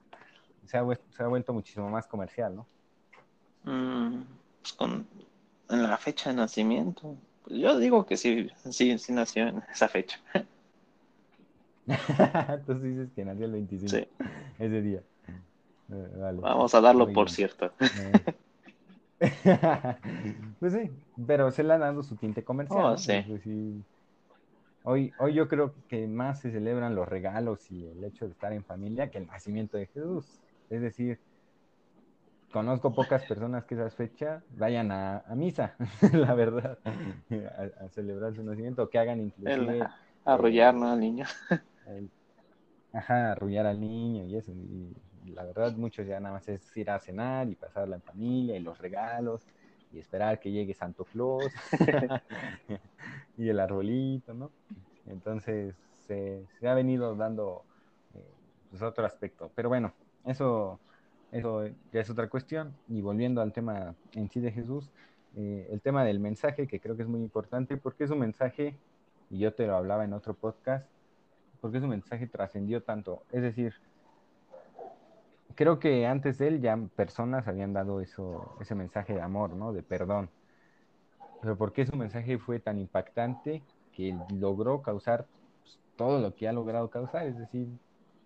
[0.65, 2.67] se ha, se ha, vuelto muchísimo más comercial, ¿no?
[3.63, 4.23] Mm,
[4.61, 5.05] pues con,
[5.69, 7.15] en la fecha de nacimiento.
[7.47, 10.19] Yo digo que sí, sí, sí nació en esa fecha.
[12.65, 13.89] Tú dices que nació el 25.
[13.89, 14.07] Sí.
[14.57, 15.01] Ese día.
[15.91, 17.71] Eh, Vamos a darlo por cierto.
[20.59, 20.89] pues sí,
[21.27, 22.85] pero se le ha dado su tinte comercial.
[22.85, 23.23] Oh, sí.
[23.27, 23.43] Pues
[24.83, 28.51] hoy, hoy yo creo que más se celebran los regalos y el hecho de estar
[28.51, 30.25] en familia que el nacimiento de Jesús.
[30.69, 31.19] Es decir,
[32.55, 35.75] conozco pocas personas que esa fecha vayan a, misa,
[36.13, 39.85] la verdad, a, celebrar su nacimiento, que hagan inclusive...
[40.23, 40.89] arrullar, ¿no?
[40.89, 41.25] Al niño.
[42.93, 44.53] ajá, arrullar al niño y eso.
[44.53, 44.95] Y,
[45.33, 48.61] la verdad, muchos ya nada más es ir a cenar y pasarla en familia y
[48.61, 49.45] los regalos
[49.91, 51.51] y esperar que llegue Santo Claus
[53.37, 54.49] y el arbolito, ¿no?
[55.07, 55.75] Entonces,
[56.07, 57.65] se, ha venido dando
[58.13, 58.23] eh,
[58.69, 59.51] pues, otro aspecto.
[59.55, 59.91] Pero bueno,
[60.23, 60.79] eso
[61.35, 62.73] eso ya es otra cuestión.
[62.87, 64.89] Y volviendo al tema en sí de Jesús,
[65.35, 68.77] eh, el tema del mensaje, que creo que es muy importante, porque es un mensaje,
[69.29, 70.89] y yo te lo hablaba en otro podcast,
[71.59, 73.23] porque un mensaje trascendió tanto.
[73.33, 73.73] Es decir,
[75.55, 79.73] creo que antes de él ya personas habían dado eso, ese mensaje de amor, ¿no?
[79.73, 80.29] De perdón.
[81.41, 85.25] pero ¿por qué su mensaje fue tan impactante que logró causar
[85.63, 87.25] pues, todo lo que ha logrado causar?
[87.27, 87.67] Es decir,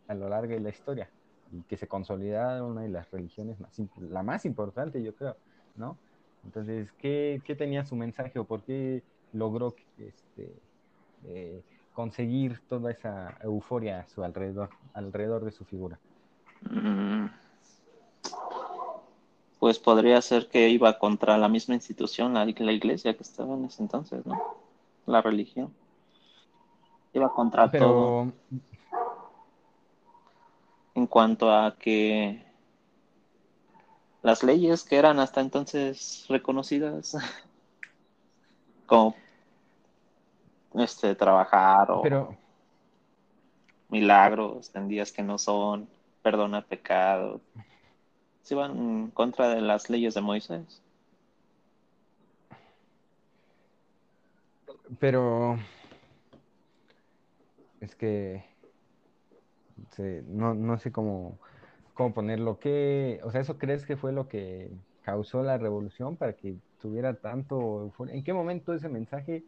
[0.07, 1.09] a lo largo de la historia
[1.51, 5.35] y que se consolidara una de las religiones más, la más importante, yo creo,
[5.75, 5.97] ¿no?
[6.45, 10.53] Entonces, ¿qué, qué tenía su mensaje o por qué logró este,
[11.25, 11.61] eh,
[11.93, 15.99] conseguir toda esa euforia a su alrededor, alrededor de su figura?
[16.61, 17.27] Mm.
[19.59, 23.65] Pues podría ser que iba contra la misma institución, la, la iglesia que estaba en
[23.65, 24.39] ese entonces, ¿no?
[25.05, 25.73] La religión.
[27.13, 27.85] Iba contra Pero...
[27.85, 28.31] todo.
[30.99, 32.43] En cuanto a que
[34.21, 37.15] las leyes que eran hasta entonces reconocidas
[38.85, 39.15] como
[40.73, 42.35] este trabajar o Pero...
[43.87, 45.87] milagros en días que no son,
[46.21, 47.39] perdonar pecados.
[48.43, 50.81] Se van en contra de las leyes de Moisés.
[54.99, 55.57] Pero
[57.79, 58.48] es que
[59.97, 61.37] no, no sé cómo
[61.99, 62.59] cómo ponerlo.
[62.59, 64.71] ¿Qué, o sea, eso crees que fue lo que
[65.01, 67.91] causó la revolución para que tuviera tanto...
[68.07, 69.43] ¿En qué momento ese mensaje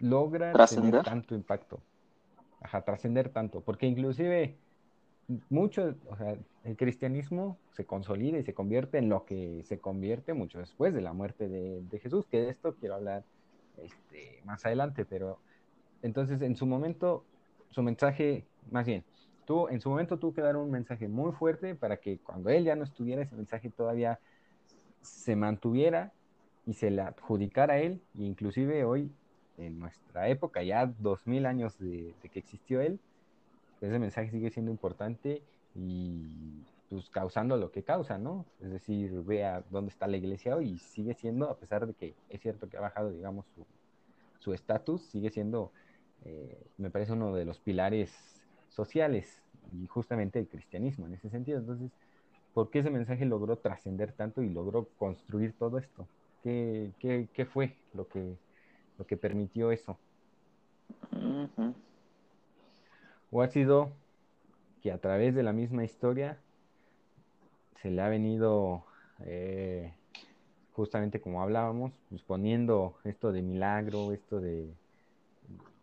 [0.00, 1.80] logra tener tanto impacto?
[2.60, 3.60] Ajá, trascender tanto.
[3.60, 4.56] Porque inclusive
[5.50, 10.34] mucho, o sea, el cristianismo se consolida y se convierte en lo que se convierte
[10.34, 13.22] mucho después de la muerte de, de Jesús, que de esto quiero hablar
[13.76, 15.38] este, más adelante, pero
[16.02, 17.24] entonces en su momento,
[17.70, 19.04] su mensaje, más bien,
[19.70, 22.76] en su momento tuvo que dar un mensaje muy fuerte para que cuando él ya
[22.76, 24.20] no estuviera, ese mensaje todavía
[25.00, 26.12] se mantuviera
[26.66, 29.10] y se le adjudicara a él, e inclusive hoy,
[29.58, 33.00] en nuestra época, ya dos mil años de, que existió él,
[33.80, 35.42] ese mensaje sigue siendo importante
[35.74, 38.44] y pues causando lo que causa, ¿no?
[38.60, 42.14] Es decir, vea dónde está la iglesia hoy y sigue siendo, a pesar de que
[42.28, 43.46] es cierto que ha bajado, digamos,
[44.38, 45.72] su estatus, sigue siendo,
[46.24, 48.12] eh, me parece, uno de los pilares
[48.68, 51.58] sociales y justamente el cristianismo en ese sentido.
[51.58, 51.90] Entonces,
[52.54, 56.06] ¿por qué ese mensaje logró trascender tanto y logró construir todo esto?
[56.42, 58.36] ¿Qué, qué, qué fue lo que,
[58.98, 59.98] lo que permitió eso?
[63.30, 63.92] ¿O ha sido
[64.82, 66.38] que a través de la misma historia
[67.80, 68.84] se le ha venido,
[69.20, 69.92] eh,
[70.72, 74.70] justamente como hablábamos, pues poniendo esto de milagro, esto de,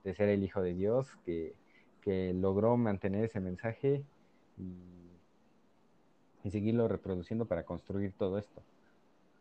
[0.08, 1.54] de ser el Hijo de Dios, que
[2.08, 4.02] que logró mantener ese mensaje
[4.58, 8.62] y, seguirlo reproduciendo para construir todo esto.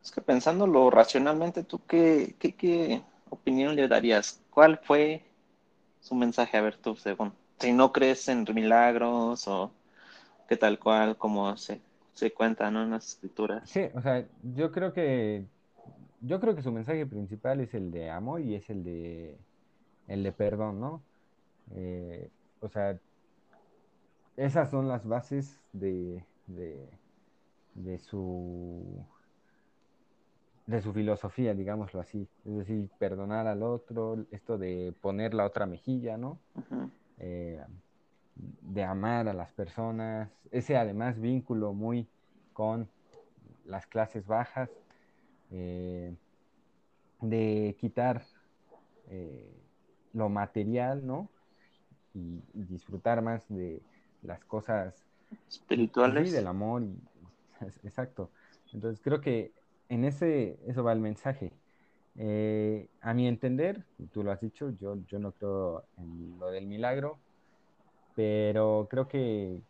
[0.02, 3.00] Es que pensándolo racionalmente, ¿tú qué, qué,
[3.30, 4.42] opinión le darías?
[4.50, 5.22] ¿Cuál fue
[6.00, 6.56] su mensaje?
[6.56, 7.32] A ver, tú, según.
[7.60, 9.70] Si no crees en milagros o
[10.48, 11.80] qué tal cual, como se,
[12.12, 13.70] se cuenta en las escrituras.
[13.70, 15.44] Sí, o sea, yo creo que
[16.20, 19.38] yo creo que su mensaje principal es el de amor y es el de
[20.08, 21.02] el de perdón, ¿no?
[21.74, 22.98] Eh, o sea,
[24.36, 29.04] esas son las bases de, de, su
[30.66, 32.28] de su filosofía, digámoslo así.
[32.44, 36.38] Es decir, perdonar al otro, esto de poner la otra mejilla, ¿no?
[37.18, 37.64] Eh,
[38.34, 42.06] de amar a las personas, ese además vínculo muy
[42.52, 42.88] con
[43.64, 44.70] las clases bajas,
[45.50, 46.14] eh,
[47.20, 48.22] de quitar
[49.08, 49.65] eh,
[50.16, 51.28] lo material, ¿no?
[52.16, 53.80] y, disfrutar más de
[54.22, 54.94] las cosas
[55.48, 56.28] espirituales.
[56.28, 56.82] y del amor.
[57.84, 58.30] exacto.
[58.72, 59.52] Entonces creo que
[59.88, 61.52] en ese, eso va el mensaje.
[62.18, 66.66] Eh, a mi entender, tú lo has dicho, yo, yo no creo en lo del
[66.66, 67.18] milagro,
[68.14, 69.60] pero creo que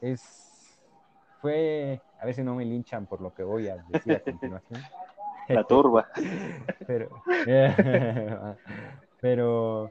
[0.00, 0.80] es,
[1.40, 4.82] fue, a veces no me linchan por lo que voy a decir a continuación.
[5.48, 6.08] La turba.
[6.86, 7.22] pero,
[9.24, 9.90] pero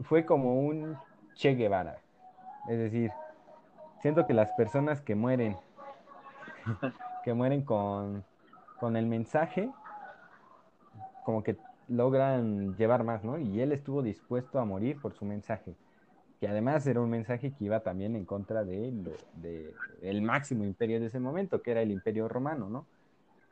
[0.00, 0.96] fue como un
[1.34, 1.98] Che Guevara.
[2.66, 3.10] Es decir,
[4.00, 5.58] siento que las personas que mueren,
[7.22, 8.24] que mueren con,
[8.80, 9.70] con el mensaje,
[11.22, 13.36] como que logran llevar más, ¿no?
[13.36, 15.74] Y él estuvo dispuesto a morir por su mensaje,
[16.40, 18.90] que además era un mensaje que iba también en contra de,
[19.34, 22.86] de, el máximo imperio de ese momento, que era el imperio romano, ¿no?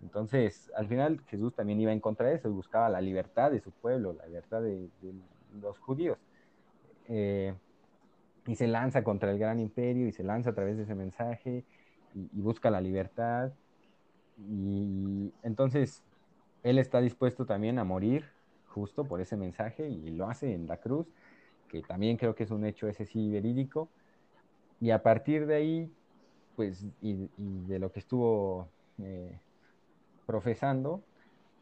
[0.02, 3.70] Entonces, al final Jesús también iba en contra de eso buscaba la libertad de su
[3.70, 4.88] pueblo, la libertad de
[5.61, 6.18] los judíos.
[7.09, 7.54] Eh,
[8.46, 11.64] y se lanza contra el gran imperio y se lanza a través de ese mensaje
[12.14, 13.52] y, busca la libertad.
[14.38, 16.02] Y entonces
[16.62, 18.24] él está dispuesto también a morir
[18.68, 21.06] justo por ese mensaje y lo hace en la cruz,
[21.68, 23.88] que también creo que es un hecho ese sí verídico.
[24.80, 25.92] Y a partir de ahí,
[26.54, 29.38] pues, y, de lo que estuvo eh,
[30.27, 31.03] profesando,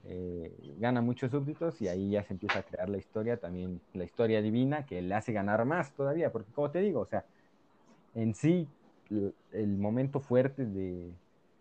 [0.07, 4.05] eh, gana muchos súbditos y ahí ya se empieza a crear la historia, también la
[4.05, 7.24] historia divina, que le hace ganar más todavía, porque como te digo, o sea,
[8.14, 8.68] en sí,
[9.53, 11.12] el momento fuerte de,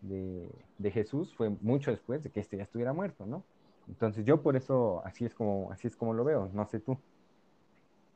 [0.01, 3.43] de, Jesús fue mucho después de que este ya estuviera muerto, ¿no?
[3.87, 6.97] Entonces yo por eso así es como, así es como lo veo, no sé tú.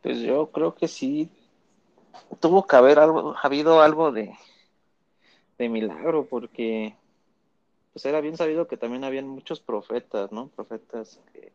[0.01, 1.29] Pues yo creo que sí
[2.39, 4.33] tuvo que haber algo, habido algo de,
[5.57, 6.95] de milagro, porque
[7.97, 10.49] pues era bien sabido que también habían muchos profetas, ¿no?
[10.49, 11.51] Profetas que,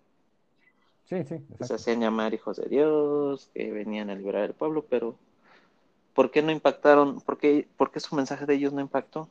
[1.60, 5.14] se hacían llamar hijos de Dios, que venían a liberar al pueblo, pero
[6.14, 7.20] ¿por qué no impactaron?
[7.20, 9.28] ¿Por qué, por qué su mensaje de ellos no impactó?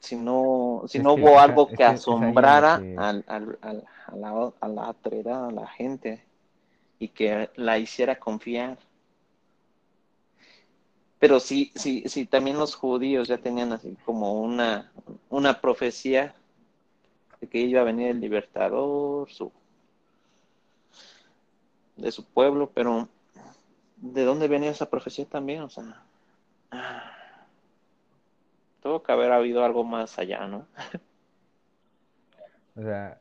[0.00, 4.94] si no, si no hubo algo que, asombrara Al, al, a, la, a la
[5.46, 6.22] a la gente
[6.98, 8.76] y que la hiciera confiar.
[11.18, 14.92] Pero sí, sí, sí, también los judíos ya tenían así como una,
[15.30, 16.34] una profecía
[17.40, 19.52] de que iba a venir el libertador su,
[21.96, 23.08] de su pueblo, pero
[23.96, 25.62] ¿de dónde venía esa profecía también?
[25.62, 26.04] O sea,
[28.80, 30.66] tuvo que haber habido algo más allá, ¿no?
[32.76, 33.20] o sea,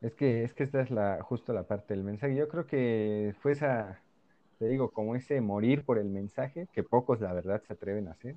[0.00, 2.34] es que, es que esta es la, justo la parte del mensaje.
[2.34, 4.00] Yo creo que fue esa,
[4.62, 8.12] te digo, como ese morir por el mensaje, que pocos la verdad se atreven a
[8.12, 8.36] hacer,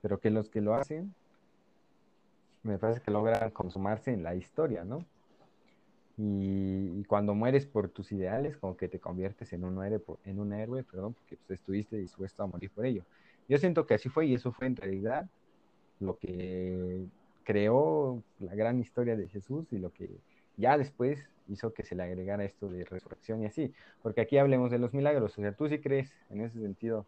[0.00, 1.14] pero que los que lo hacen,
[2.62, 5.04] me parece que logran consumarse en la historia, ¿no?
[6.16, 10.54] Y, cuando mueres por tus ideales, como que te conviertes en un héroe, en un
[10.54, 13.04] héroe perdón, porque pues, estuviste dispuesto a morir por ello.
[13.46, 15.28] Yo siento que así fue y eso fue en realidad
[16.00, 17.04] lo que
[17.44, 20.08] creó la gran historia de Jesús y lo que
[20.56, 23.72] ya después hizo que se le agregara esto de resurrección y así.
[24.02, 25.38] Porque aquí hablemos de los milagros.
[25.38, 27.06] O sea, tú sí crees en ese sentido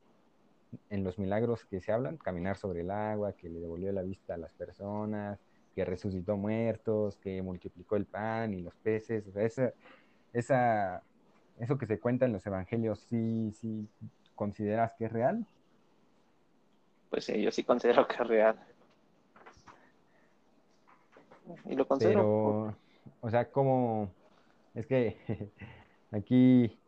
[0.90, 4.35] en los milagros que se hablan, caminar sobre el agua, que le devolvió la vista
[4.35, 5.38] a las personas,
[5.74, 9.27] que resucitó muertos, que multiplicó el pan y los peces.
[9.29, 9.72] O sea, esa,
[10.33, 11.03] esa,
[11.59, 13.88] eso que se cuenta en los evangelios, ¿sí, sí
[14.35, 15.46] consideras que es real?
[17.11, 18.59] Pues sí, yo sí considero que es real.
[21.64, 22.20] Y lo considero.
[22.20, 22.77] Pero,
[23.20, 24.11] o sea, como
[24.79, 25.17] es que
[26.12, 26.79] aquí,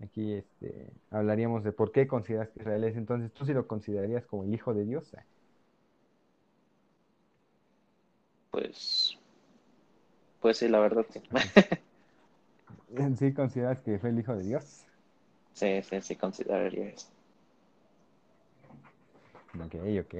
[0.00, 2.96] aquí este, hablaríamos de por qué consideras que Israel es.
[2.96, 5.10] Entonces, ¿tú sí lo considerarías como el hijo de Dios?
[8.50, 9.18] Pues,
[10.40, 11.20] pues sí, la verdad sí.
[13.18, 14.84] ¿Sí consideras que fue el hijo de Dios?
[15.54, 17.08] Sí, sí, sí consideraría eso.
[19.54, 20.14] Ok, ok.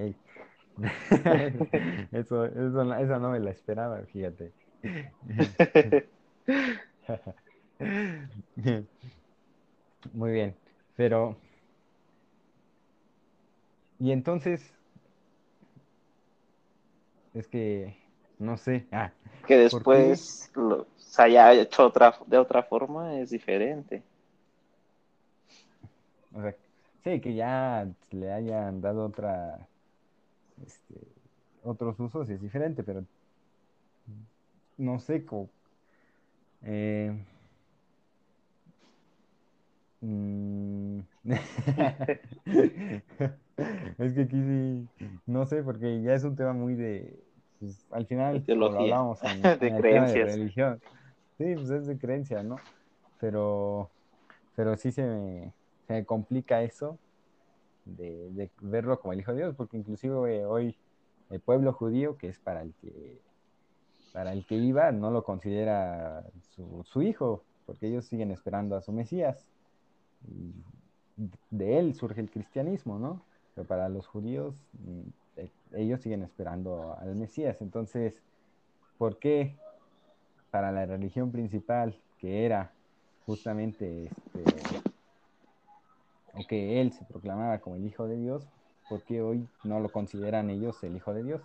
[2.12, 4.52] eso, eso, esa no me la esperaba, fíjate.
[10.12, 10.54] Muy bien,
[10.96, 11.36] pero...
[13.98, 14.72] Y entonces...
[17.34, 17.96] Es que...
[18.38, 18.86] No sé.
[18.90, 19.12] Ah,
[19.46, 20.50] que después
[20.96, 24.02] se haya hecho otra, de otra forma es diferente.
[26.34, 26.54] O sea,
[27.04, 29.58] sí, que ya le hayan dado otra
[30.64, 30.94] este,
[31.62, 33.04] otros usos es diferente, pero
[34.78, 35.48] no sé cómo.
[36.62, 37.16] Eh,
[40.00, 40.98] mm,
[43.98, 44.88] es que aquí sí,
[45.26, 47.18] no sé, porque ya es un tema muy de,
[47.58, 50.26] pues, al final lo hablamos en, de creencias.
[50.28, 50.80] de religión.
[51.38, 52.56] Sí, pues es de creencia, ¿no?
[53.20, 53.90] Pero,
[54.54, 55.52] pero sí se me,
[55.86, 56.98] se me complica eso
[57.84, 60.76] de, verlo como el Hijo de Dios, porque inclusive hoy
[61.30, 63.18] el pueblo judío, que es para el que,
[64.12, 66.24] para el que iba, no lo considera
[66.84, 69.46] su, hijo, porque ellos siguen esperando a su Mesías.
[70.28, 70.52] Y
[71.50, 73.22] de él surge el cristianismo, ¿no?
[73.54, 75.00] Pero para los judíos, mm,
[75.36, 77.60] e, ellos siguen esperando al Mesías.
[77.62, 78.20] Entonces,
[78.98, 79.56] ¿por qué
[80.50, 82.72] para la religión principal, que era
[83.26, 84.44] justamente este,
[86.34, 88.48] o que él se proclamaba como el Hijo de Dios,
[88.88, 91.42] ¿por qué hoy no lo consideran ellos el Hijo de Dios?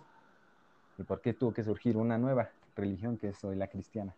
[0.98, 4.14] ¿Y por qué tuvo que surgir una nueva religión que es hoy la cristiana?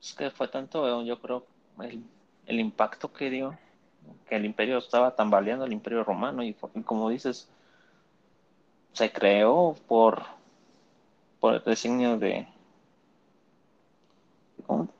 [0.00, 1.44] Es que fue tanto, yo creo,
[2.46, 3.58] el, impacto que dio,
[4.28, 6.54] que el imperio estaba tambaleando, el imperio romano, y,
[6.84, 7.50] como dices,
[8.92, 10.22] se creó por,
[11.38, 12.48] por el designio de...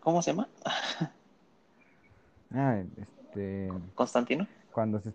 [0.01, 0.49] cómo se llama?
[2.53, 3.68] Ah, este.
[3.95, 4.47] ¿Constantino?
[4.73, 5.12] Cuando se.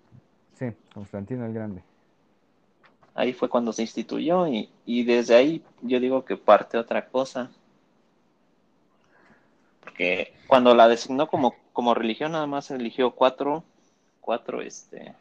[0.54, 1.84] Sí, Constantino el Grande.
[3.16, 7.50] Ahí fue cuando se instituyó y, desde ahí yo digo que parte otra cosa.
[9.80, 13.64] Porque cuando la designó como, como religión, nada más eligió cuatro,
[14.20, 15.16] cuatro, este,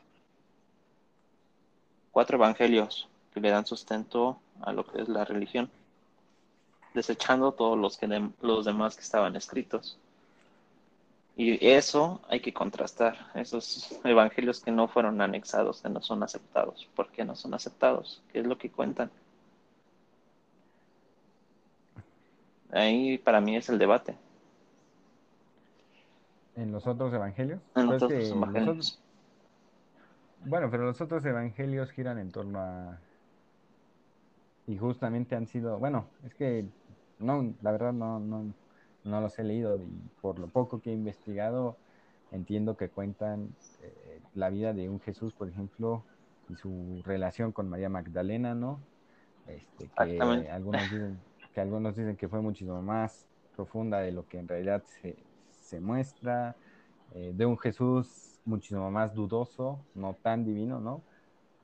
[2.11, 5.71] cuatro evangelios que le dan sustento a lo que es la religión,
[6.95, 8.09] desechando todos los, que
[8.41, 9.99] los demás que estaban escritos.
[11.37, 16.89] Y eso hay que contrastar, esos evangelios que no fueron anexados, que no son aceptados.
[16.95, 18.23] ¿Por qué no son aceptados?
[18.33, 19.11] ¿Qué es lo que cuentan?
[22.71, 24.17] Ahí para mí es el debate.
[26.55, 27.61] ¿En los otros evangelios?
[27.75, 29.01] En los otros evangelios.
[30.45, 32.99] Bueno, pero los otros evangelios giran en torno a...
[34.67, 36.65] Y justamente han sido, bueno, es que
[37.19, 38.55] no, la verdad no, no,
[39.05, 41.77] no los he leído y por lo poco que he investigado
[42.33, 46.03] entiendo que cuentan eh, la vida de un Jesús, por ejemplo,
[46.49, 48.81] y su relación con María Magdalena, ¿no?
[49.47, 51.19] Este, que algunos dicen
[51.55, 55.17] que algunos dicen que fue muchísimo más profunda de lo que en realidad se,
[55.61, 56.57] se muestra,
[57.15, 61.01] eh, de un Jesús muchísimo más dudoso, no tan divino, ¿no?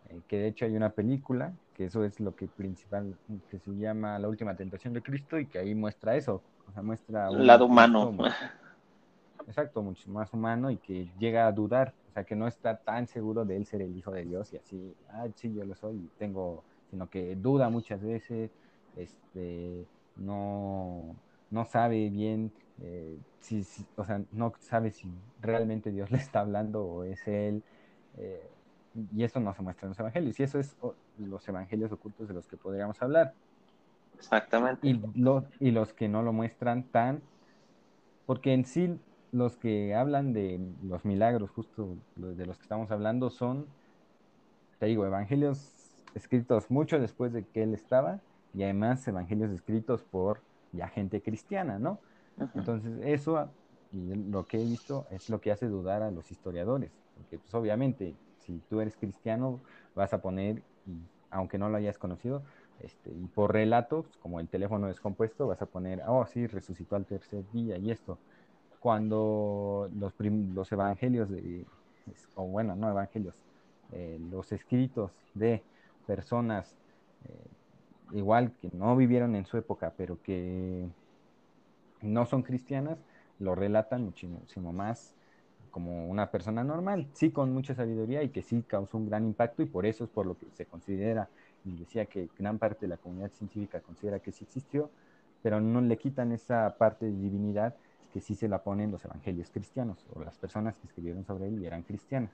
[0.09, 3.17] Eh, que de hecho hay una película, que eso es lo que principal,
[3.51, 6.41] que se llama La Última Tentación de Cristo y que ahí muestra eso,
[6.71, 7.31] o sea, muestra...
[7.31, 8.17] Un lado humano.
[9.47, 13.07] exacto, mucho más humano y que llega a dudar, o sea, que no está tan
[13.07, 15.97] seguro de él ser el Hijo de Dios y así, ah, sí, yo lo soy
[15.97, 18.51] y tengo, sino que duda muchas veces,
[18.97, 19.85] este,
[20.17, 21.17] no,
[21.51, 22.53] no sabe bien
[22.83, 23.65] eh, si,
[23.97, 25.11] o sea, no sabe si
[25.41, 27.63] realmente Dios le está hablando o es Él.
[28.17, 28.49] Eh,
[29.15, 30.39] y eso no se muestra en los evangelios.
[30.41, 30.77] Y eso es
[31.19, 33.35] los evangelios ocultos de los que podríamos hablar.
[34.21, 34.87] Exactamente.
[34.87, 35.01] Y,
[35.59, 37.23] y los que no lo muestran tan,
[38.27, 39.01] porque en sí
[39.33, 43.67] los que hablan de los milagros, justo de los que estamos hablando, son,
[44.79, 45.73] te digo, evangelios
[46.15, 48.21] escritos mucho después de que él estaba
[48.53, 50.43] y además evangelios escritos por
[50.73, 52.01] ya gente cristiana, ¿no?
[52.55, 53.49] Entonces, eso,
[53.93, 57.55] y lo que he visto, es lo que hace dudar a los historiadores, porque pues
[57.55, 59.61] obviamente, si tú eres cristiano,
[59.95, 60.63] vas a poner,
[61.31, 62.43] aunque no lo hayas conocido,
[62.83, 67.07] este, y por relatos, como el teléfono descompuesto, vas a poner, oh, sí, resucitó al
[67.07, 68.19] tercer día y esto.
[68.81, 71.29] Cuando los, los evangelios,
[72.35, 73.35] o bueno, no evangelios,
[73.93, 75.63] eh, los escritos de
[76.07, 76.75] personas
[77.29, 80.87] eh, igual que no vivieron en su época, pero que
[82.03, 82.99] no son cristianas,
[83.39, 85.15] lo relatan muchísimo más
[85.71, 89.63] como una persona normal, sí con mucha sabiduría y que sí causó un gran impacto
[89.63, 91.29] y por eso es por lo que se considera,
[91.65, 94.91] y decía que gran parte de la comunidad científica considera que sí existió,
[95.43, 97.75] pero no le quitan esa parte de divinidad
[98.13, 101.61] que sí se la ponen los evangelios cristianos o las personas que escribieron sobre él
[101.61, 102.33] y eran cristianas.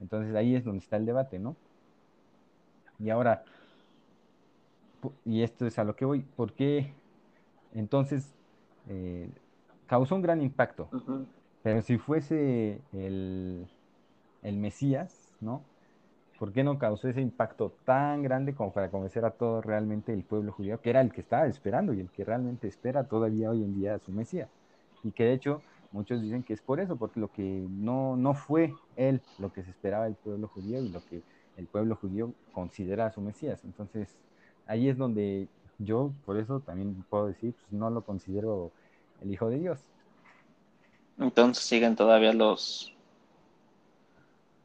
[0.00, 1.56] Entonces ahí es donde está el debate, ¿no?
[2.98, 3.44] Y ahora,
[5.24, 6.92] y esto es a lo que voy, ¿por qué
[7.74, 8.34] entonces
[8.88, 9.30] eh,
[9.86, 10.88] causó un gran impacto.
[11.62, 13.66] Pero si fuese el,
[14.42, 15.62] el Mesías, ¿no?
[16.38, 20.22] ¿Por qué no causó ese impacto tan grande como para convencer a todo realmente el
[20.22, 23.62] pueblo judío, que era el que estaba esperando y el que realmente espera todavía hoy
[23.62, 24.50] en día a su Mesías?
[25.02, 25.62] Y que de hecho
[25.92, 29.62] muchos dicen que es por eso, porque lo que no, no fue él lo que
[29.62, 31.22] se esperaba el pueblo judío y lo que
[31.56, 33.64] el pueblo judío considera a su Mesías.
[33.64, 34.14] Entonces,
[34.66, 38.72] ahí es donde yo por eso también puedo decir, pues no lo considero
[39.22, 39.80] el Hijo de Dios.
[41.18, 42.95] Entonces siguen todavía los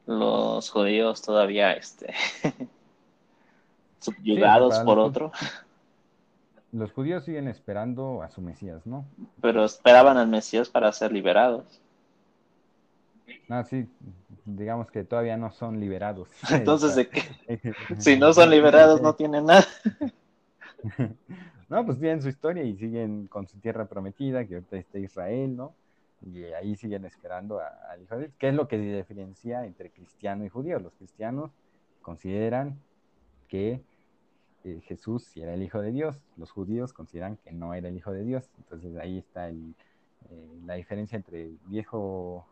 [0.05, 2.13] los judíos todavía este
[3.99, 5.31] subyugados por otro.
[6.71, 9.05] Los judíos siguen esperando a su Mesías, ¿no?
[9.41, 11.81] Pero esperaban al Mesías para ser liberados.
[13.49, 13.87] Ah, sí,
[14.45, 16.29] digamos que todavía no son liberados.
[16.51, 17.73] Entonces, ¿de qué?
[17.97, 19.65] si no son liberados, no tienen nada.
[21.69, 25.55] no, pues tienen su historia y siguen con su tierra prometida, que ahorita está Israel,
[25.55, 25.73] ¿no?
[26.21, 28.33] Y ahí siguen esperando al Hijo de Dios.
[28.37, 30.79] ¿Qué es lo que diferencia entre cristiano y judío?
[30.79, 31.51] Los cristianos
[32.01, 32.79] consideran
[33.47, 33.81] que
[34.63, 38.11] eh, Jesús era el Hijo de Dios, los judíos consideran que no era el Hijo
[38.11, 38.49] de Dios.
[38.59, 39.73] Entonces ahí está eh,
[40.65, 42.45] la diferencia entre el Viejo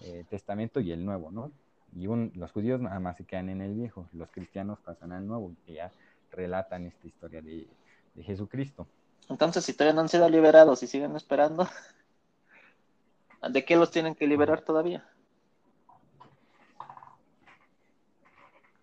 [0.00, 1.52] eh, Testamento y el Nuevo, ¿no?
[1.94, 5.54] Y los judíos nada más se quedan en el Viejo, los cristianos pasan al Nuevo,
[5.64, 5.90] que ya
[6.30, 7.66] relatan esta historia de,
[8.22, 8.86] Jesucristo.
[9.28, 11.68] Entonces, si todavía no han sido liberados y siguen esperando,
[13.50, 15.04] ¿de qué los tienen que liberar todavía?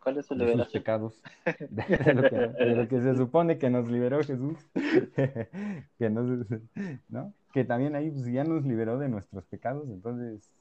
[0.02, 0.58] ¿Cuál es su liberación?
[0.58, 1.22] De sus pecados.
[1.70, 4.58] De, lo que, se supone que nos liberó Jesús.
[4.76, 7.34] que, ¿no?
[7.54, 10.52] que también ahí pues, ya nos liberó de nuestros pecados, entonces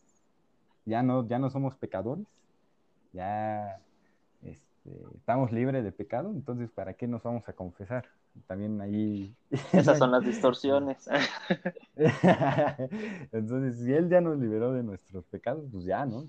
[0.84, 2.26] ya no, ya no somos pecadores.
[3.12, 3.80] Ya
[4.42, 4.71] este,
[5.16, 8.04] estamos libres de pecado, entonces ¿para qué nos vamos a confesar?
[8.46, 9.34] También ahí...
[9.72, 11.08] Esas son las distorsiones.
[13.32, 16.24] entonces, si Él ya nos liberó de nuestros pecados, pues ya, ¿no?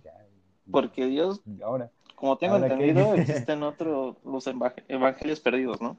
[0.71, 4.47] Porque Dios, ahora, como tengo entendido, existen otros, los
[4.87, 5.97] evangelios perdidos, ¿no?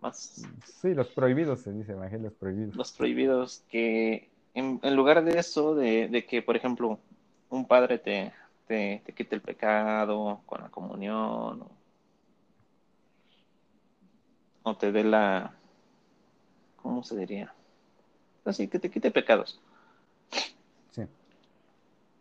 [0.00, 0.46] Más...
[0.64, 2.76] Sí, los prohibidos, se dice, evangelios prohibidos.
[2.76, 6.98] Los prohibidos, que en, lugar de eso, de, que, por ejemplo,
[7.50, 8.32] un padre te,
[8.68, 11.66] te, quite el pecado con la comunión,
[14.62, 15.54] o, te dé la,
[16.76, 17.52] ¿cómo se diría?
[18.44, 19.58] Así, que te quite pecados.
[20.90, 21.02] Sí.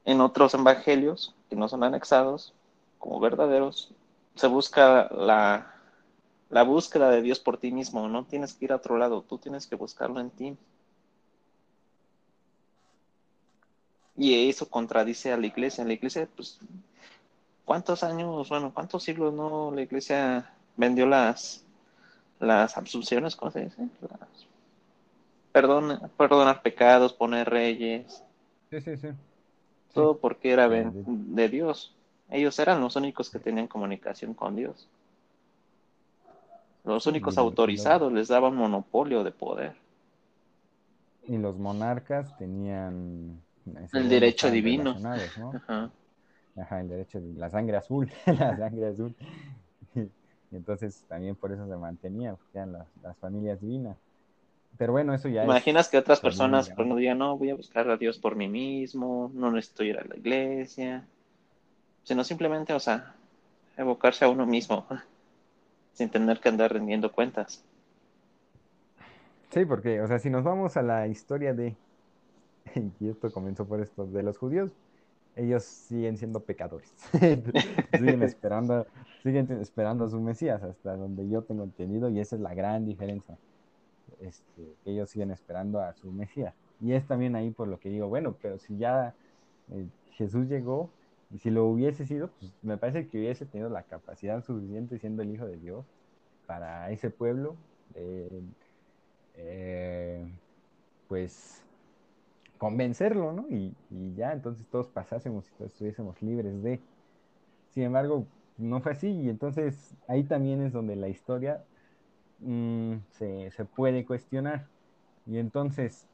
[0.06, 2.54] En otros evangelios, que no son anexados,
[2.98, 3.94] como verdaderos,
[4.36, 5.76] se busca la,
[6.50, 9.38] la búsqueda de Dios por ti mismo, no tienes que ir a otro lado, tú
[9.38, 10.58] tienes que buscarlo en ti.
[14.18, 15.86] Y eso contradice a la iglesia.
[15.86, 16.60] La iglesia, pues,
[17.66, 21.64] ¿cuántos años, bueno, cuántos siglos no la iglesia vendió las,
[22.40, 23.88] las absoluciones, ¿cómo se dice?
[25.52, 28.24] perdón, perdonar pecados, poner reyes.
[28.70, 29.08] Sí, sí, sí.
[29.92, 31.96] Todo porque era de Dios.
[32.30, 34.88] Ellos eran los únicos que tenían comunicación con Dios.
[36.84, 39.76] Los únicos autorizados les daban monopolio de poder.
[41.28, 43.42] Y los monarcas tenían
[43.94, 44.96] el derecho divino.
[45.04, 46.80] Ajá.
[46.80, 49.16] el derecho de la sangre azul, la sangre azul.
[50.50, 53.98] Y entonces también por eso se mantenía, porque eran las, familias divinas.
[54.78, 57.90] Pero bueno, eso ya ¿Imaginas que otras personas pues, no digan, no, voy a buscar
[57.90, 61.06] a Dios por mí mismo, no necesito ir a la iglesia?
[62.04, 63.14] Sino simplemente, o sea,
[63.76, 64.86] evocarse a uno mismo,
[65.94, 67.64] sin tener que andar rendiendo cuentas.
[69.50, 71.76] Sí, porque, o sea, si nos vamos a la historia de
[73.00, 74.72] y esto comenzó por esto, de los judíos,
[75.36, 76.94] ellos siguen siendo pecadores.
[77.94, 78.86] siguen esperando,
[79.22, 82.86] siguen esperando a su Mesías, hasta donde yo tengo entendido, y esa es la gran
[82.86, 83.38] diferencia.
[84.20, 86.56] Este, ellos siguen esperando a su Mesías.
[86.82, 89.14] Y es también ahí por lo que digo, bueno, pero si ya
[89.72, 90.90] eh, Jesús llegó,
[91.30, 95.24] y si lo hubiese sido, pues me parece que hubiese tenido la capacidad suficiente siendo
[95.24, 95.86] el Hijo de Dios
[96.46, 97.58] para ese pueblo,
[97.96, 98.30] eh,
[101.08, 101.64] pues
[102.58, 103.48] convencerlo, ¿no?
[103.50, 103.74] Y,
[104.16, 106.82] ya entonces todos pasásemos y todos estuviésemos libres de.
[107.72, 108.26] Sin embargo,
[108.58, 111.64] no fue así y entonces ahí también es donde la historia
[112.40, 114.68] mm, se, puede cuestionar.
[115.26, 116.08] Y entonces,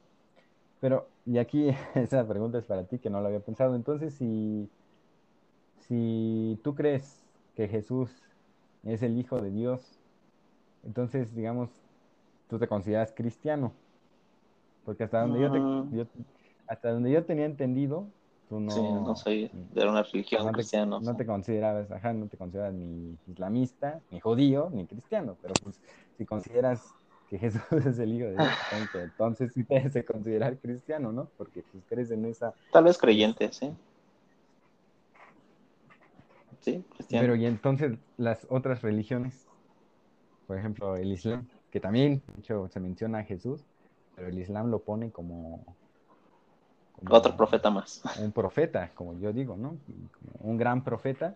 [0.80, 3.74] pero, y aquí esa pregunta es para ti que no lo había pensado.
[3.76, 4.68] Entonces, si,
[5.80, 7.22] si tú crees
[7.56, 8.10] que Jesús
[8.84, 9.98] es el Hijo de Dios,
[10.84, 11.70] entonces, digamos,
[12.48, 13.72] tú te consideras cristiano.
[14.84, 15.50] Porque hasta donde yo,
[16.06, 16.10] te,
[16.66, 18.06] hasta donde yo tenía entendido,
[18.48, 18.70] tú no...
[18.70, 20.98] Sí, no soy de una religión no cristiana.
[21.00, 25.80] No te considerabas, ajá, no te consideras ni islamista, ni judío, ni cristiano, pero pues
[26.16, 26.94] si consideras
[27.28, 28.48] que Jesús es el Hijo de Dios,
[28.94, 31.28] entonces sí te debes considerar cristiano, ¿no?
[31.36, 32.52] Porque pues crees en esa...
[32.72, 33.72] Tal vez creyente, sí.
[36.60, 37.22] Sí, cristiano.
[37.22, 39.46] Pero y entonces las otras religiones,
[40.46, 43.66] por ejemplo, el Islam, que también, de hecho, se menciona a Jesús,
[44.14, 45.64] pero el Islam lo pone como,
[47.08, 48.02] otro profeta más.
[48.20, 49.76] Un profeta, como yo digo, ¿no?
[50.40, 51.34] Un gran profeta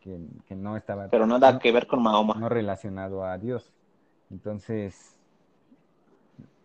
[0.00, 1.08] que, no estaba...
[1.08, 2.34] Pero nada que ver con Mahoma.
[2.34, 3.72] No relacionado a Dios.
[4.30, 5.18] Entonces,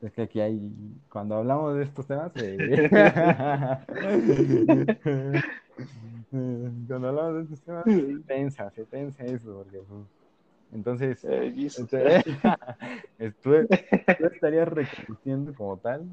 [0.02, 0.72] es que aquí hay,
[1.10, 2.90] cuando hablamos de estos temas, eh,
[6.88, 10.06] cuando hablamos de estos temas, se tensa, se tensa eso, porque pues,
[10.72, 11.52] entonces, eh,
[13.42, 16.08] tú, estarías reconociendo como tal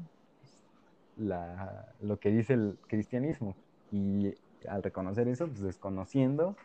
[1.17, 3.55] la, lo que dice el cristianismo.
[3.91, 4.33] Y
[4.67, 6.55] al reconocer eso, pues desconociendo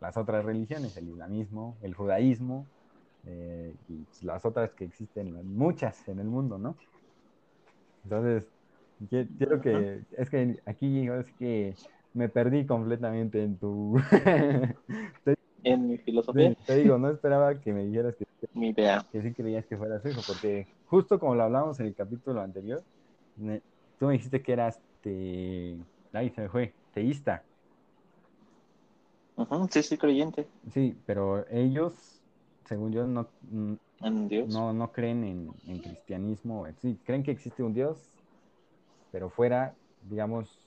[0.00, 2.66] las otras religiones, el islamismo, el judaísmo
[3.24, 6.76] eh, y pues, las otras que existen, muchas en el mundo, ¿no?
[8.04, 8.46] Entonces,
[9.08, 11.74] quiero que, es que aquí es que
[12.14, 14.00] me perdí completamente en tu...
[15.62, 16.54] en mi filosofía.
[16.66, 19.04] te digo, no esperaba que me dijeras que, mi idea.
[19.10, 22.82] que sí creías que fueras eso, porque justo como lo hablamos en el capítulo anterior,
[23.98, 25.76] tú me dijiste que eras te...
[26.12, 27.44] Ay, se me fue, teísta.
[29.70, 30.46] sí, sí, creyente.
[30.72, 32.22] Sí, pero ellos,
[32.64, 33.28] según yo, no,
[34.00, 34.48] ¿En Dios?
[34.48, 36.66] no, no creen en, en cristianismo.
[36.80, 37.98] Sí, creen que existe un Dios,
[39.12, 40.66] pero fuera, digamos,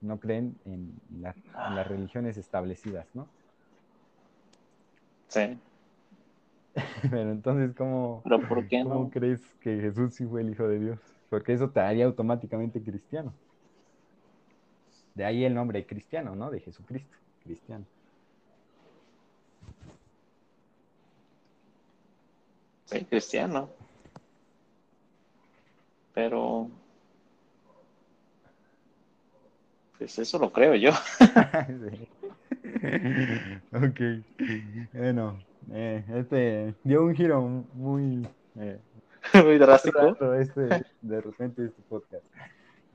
[0.00, 3.28] no creen en, las religiones establecidas, ¿no?
[5.28, 5.58] Sí.
[7.10, 10.98] Pero entonces, ¿cómo, por qué ¿cómo crees que Jesús sí fue el Hijo de Dios?
[11.28, 13.32] Porque eso te haría automáticamente cristiano.
[15.14, 16.50] De ahí el nombre cristiano, ¿no?
[16.50, 17.84] De Jesucristo, cristiano.
[22.86, 23.68] Sí, cristiano.
[26.14, 26.70] Pero
[29.98, 30.92] Pues eso lo creo yo.
[33.72, 34.00] ok.
[34.92, 35.38] Bueno,
[35.72, 37.40] eh, este dio un giro
[37.74, 38.26] muy...
[38.56, 38.78] Eh,
[39.44, 40.34] muy drástico.
[40.34, 42.24] Este, de repente este podcast.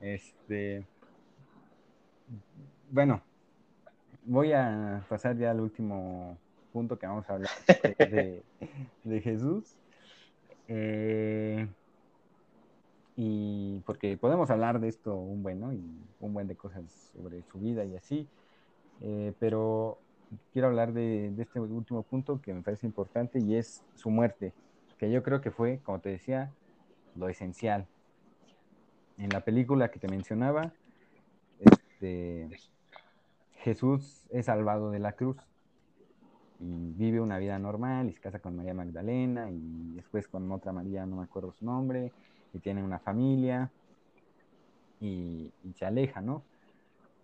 [0.01, 0.85] Este...
[2.91, 3.21] Bueno,
[4.25, 6.37] voy a pasar ya al último
[6.71, 7.51] punto que vamos a hablar
[7.97, 8.43] de,
[9.03, 9.75] de Jesús.
[10.67, 11.67] Eh,
[13.15, 17.59] y porque podemos hablar de esto un buen, Y un buen de cosas sobre su
[17.59, 18.27] vida y así,
[19.01, 19.99] eh, pero
[20.51, 24.53] quiero hablar de, este último punto que me parece importante y es su muerte,
[24.97, 26.51] que yo creo que fue, como te decía,
[27.15, 27.87] lo esencial.
[29.17, 30.73] En la película que te mencionaba,
[31.59, 32.49] este,
[33.57, 35.37] Jesús es salvado de la cruz
[36.59, 40.71] y vive una vida normal y se casa con María Magdalena y después con otra
[40.71, 42.11] María, no me acuerdo su nombre,
[42.53, 43.71] y tiene una familia
[45.01, 46.43] y, se aleja, ¿no?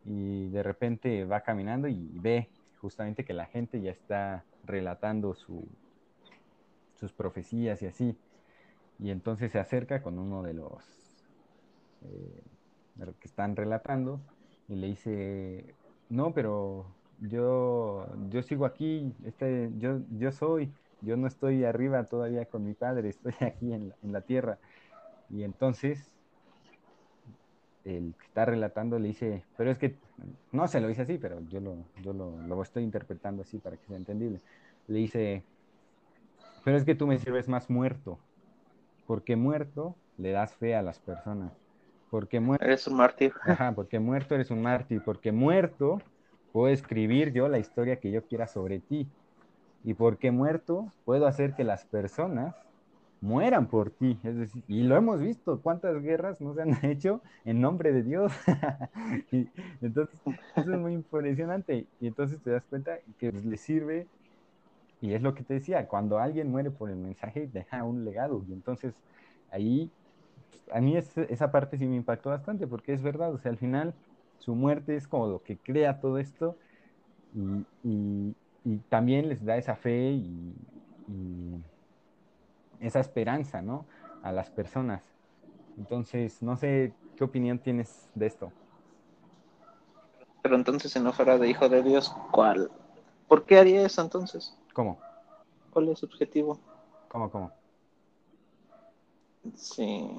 [0.09, 2.49] Y de repente va caminando y ve
[2.81, 5.67] justamente que la gente ya está relatando su,
[6.95, 8.17] sus profecías y así.
[8.97, 10.83] Y entonces se acerca con uno de los
[12.01, 12.41] eh,
[13.19, 14.19] que están relatando
[14.67, 15.75] y le dice,
[16.09, 16.87] no, pero
[17.19, 22.73] yo, yo sigo aquí, este, yo, yo soy, yo no estoy arriba todavía con mi
[22.73, 24.57] padre, estoy aquí en la tierra.
[25.29, 26.18] Y entonces
[27.85, 29.95] el que está relatando le dice, pero es que
[30.51, 33.85] no se lo dice así, pero yo lo, yo lo, estoy interpretando así para que
[33.85, 34.39] sea entendible.
[34.87, 35.43] Le dice,
[36.63, 38.19] pero es que tú me sirves más muerto,
[39.07, 41.53] porque muerto le das fe a las personas.
[42.09, 43.33] Porque muerto, eres un mártir.
[43.43, 46.01] Ajá, porque muerto eres un mártir, porque muerto
[46.51, 49.07] puedo escribir yo la historia que yo quiera sobre ti.
[49.83, 52.55] Y porque muerto puedo hacer que las personas
[53.21, 54.19] mueran por ti.
[54.23, 58.03] Es decir, y lo hemos visto, cuántas guerras no se han hecho en nombre de
[58.03, 58.33] Dios.
[59.31, 59.47] y,
[59.81, 60.19] entonces,
[60.55, 61.87] eso es muy impresionante.
[61.99, 64.07] Y entonces te das cuenta que le sirve,
[65.01, 68.43] y es lo que te decía, cuando alguien muere por el mensaje, deja un legado.
[68.47, 68.93] Y entonces
[69.51, 69.91] ahí,
[70.71, 73.93] a mí esa parte sí me impactó bastante, porque es verdad, o sea, al final
[74.39, 76.57] su muerte es como lo que crea todo esto.
[77.83, 78.35] Y,
[78.89, 80.53] también les da esa fe y
[82.79, 83.85] esa esperanza, ¿no?
[84.23, 85.03] A las personas.
[85.77, 88.51] Entonces, no sé qué opinión tienes de esto.
[90.41, 92.71] Pero entonces, si no fuera de hijo de Dios, ¿cuál?
[93.27, 94.57] ¿Por qué haría eso entonces?
[94.73, 94.99] ¿Cómo?
[95.71, 96.59] ¿Cuál es su objetivo?
[97.07, 97.51] ¿Cómo, cómo?
[99.55, 100.09] Sí,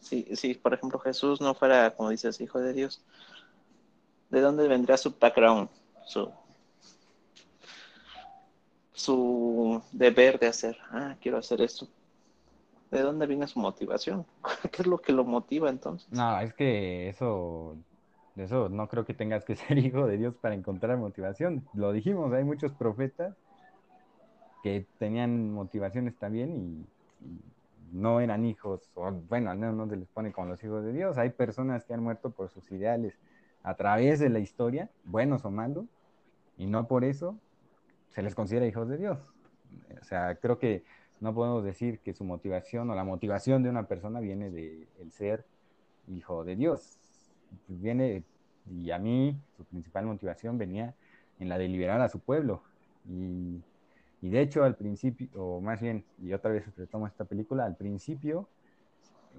[0.00, 3.02] sí, sí, por ejemplo, Jesús no fuera, como dices, hijo de Dios,
[4.30, 5.68] ¿de dónde vendría su background?
[6.06, 6.30] Su,
[8.98, 11.86] su deber de hacer, ah, quiero hacer esto.
[12.90, 14.26] ¿De dónde viene su motivación?
[14.72, 16.10] ¿Qué es lo que lo motiva entonces?
[16.10, 17.76] No, es que eso,
[18.36, 21.64] eso no creo que tengas que ser hijo de Dios para encontrar motivación.
[21.74, 23.36] Lo dijimos, hay muchos profetas
[24.64, 26.86] que tenían motivaciones también y,
[27.90, 30.92] no eran hijos, o bueno, al menos no se les pone como los hijos de
[30.92, 31.16] Dios.
[31.16, 33.14] Hay personas que han muerto por sus ideales
[33.62, 35.86] a través de la historia, buenos o malos,
[36.58, 37.38] y no por eso
[38.10, 39.18] se les considera hijos de Dios.
[40.00, 40.84] O sea, creo que
[41.20, 45.12] no podemos decir que su motivación o la motivación de una persona viene de el
[45.12, 45.44] ser
[46.08, 46.98] hijo de Dios.
[47.66, 48.22] Viene,
[48.70, 50.94] y a mí su principal motivación venía
[51.40, 52.62] en la de liberar a su pueblo.
[53.08, 53.60] Y,
[54.20, 58.48] de hecho al principio, o más bien, y otra vez retomo esta película, al principio,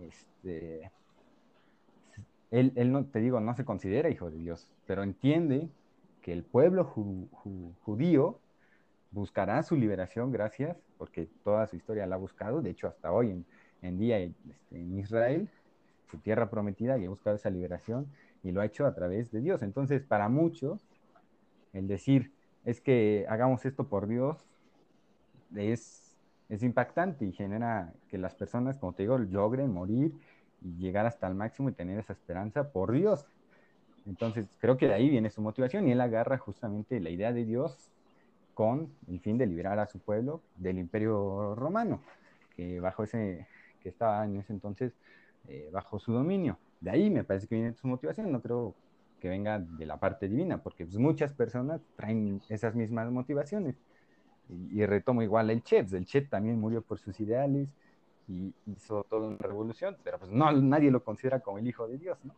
[0.02, 0.92] este,
[2.52, 5.70] él, él, no, te digo, no se considera hijo de Dios, pero entiende
[6.22, 8.40] que el pueblo judío
[9.12, 13.44] buscará su liberación, gracias, porque toda su historia la ha buscado, de hecho hasta hoy
[13.82, 15.50] en, día este, en Israel,
[16.10, 18.08] su tierra prometida, y ha buscado esa liberación
[18.44, 19.62] y lo ha hecho a través de Dios.
[19.62, 20.88] Entonces, para muchos,
[21.74, 22.32] el decir
[22.66, 24.46] es que hagamos esto por Dios
[25.56, 26.18] es,
[26.50, 30.14] es impactante y genera que las personas, como te digo, logren morir
[30.62, 33.26] y llegar hasta el máximo y tener esa esperanza por Dios.
[34.06, 37.46] Entonces, creo que de ahí viene su motivación y él agarra justamente la idea de
[37.46, 37.92] Dios
[38.60, 42.02] con el fin de liberar a su pueblo del imperio romano,
[42.58, 43.48] que bajo ese,
[43.80, 44.92] que estaba en ese entonces
[45.48, 46.58] eh, bajo su dominio.
[46.82, 48.76] De ahí me parece que viene su motivación, no creo
[49.22, 53.78] que venga de la parte divina, porque pues, muchas personas traen esas mismas motivaciones.
[54.50, 57.70] Y, retomo igual el Chet, el Chet también murió por sus ideales
[58.28, 61.98] y hizo toda una revolución, pero pues no, nadie lo considera como el hijo de
[61.98, 62.36] Dios, ¿no?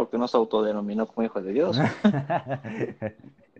[0.00, 1.76] Porque no se autodenominó como hijo de Dios.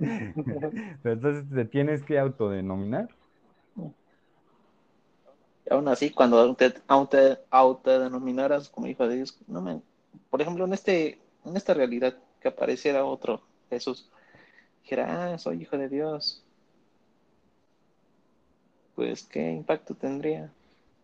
[1.03, 3.11] Pero entonces te tienes que autodenominar.
[5.69, 9.83] aún así, cuando te, te autodenominaras como hijo de Dios, no me,
[10.31, 14.11] por ejemplo, en este, en esta realidad que apareciera otro Jesús
[14.83, 16.43] dijera, ah, soy hijo de Dios,
[18.95, 20.51] pues qué impacto tendría.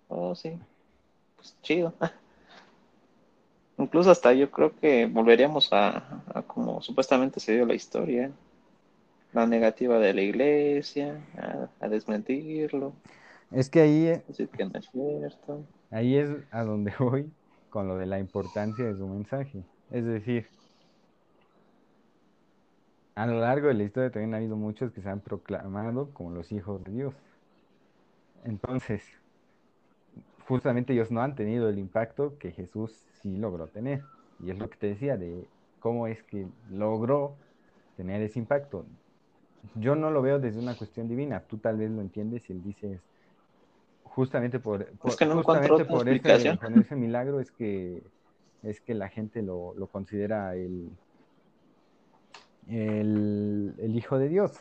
[0.09, 0.59] Oh, sí,
[1.37, 1.93] pues chido.
[3.79, 8.31] Incluso hasta yo creo que volveríamos a, como supuestamente se dio la historia,
[9.33, 11.21] la negativa de la iglesia,
[11.81, 12.95] a, desmentirlo.
[13.51, 15.65] Es que ahí, decir que no es cierto.
[15.91, 17.31] ahí es a donde voy
[17.69, 19.63] con lo de la importancia de su mensaje.
[19.91, 20.47] Es decir,
[23.15, 26.31] a lo largo de la historia también ha habido muchos que se han proclamado como
[26.31, 27.15] los hijos de Dios.
[28.45, 29.03] Entonces,
[30.47, 34.03] justamente ellos no han tenido el impacto que Jesús sí logró tener.
[34.43, 35.47] Y es lo que te decía de
[35.81, 37.35] cómo es que logró
[37.97, 38.87] tener ese impacto.
[39.75, 42.63] Yo no lo veo desde una cuestión divina, tú tal vez lo entiendes y él
[42.63, 43.01] dices,
[44.05, 48.03] justamente por, justamente por ese, ese, milagro es que
[48.63, 50.91] es que la gente lo, considera el,
[52.69, 54.53] el, el, Hijo de Dios.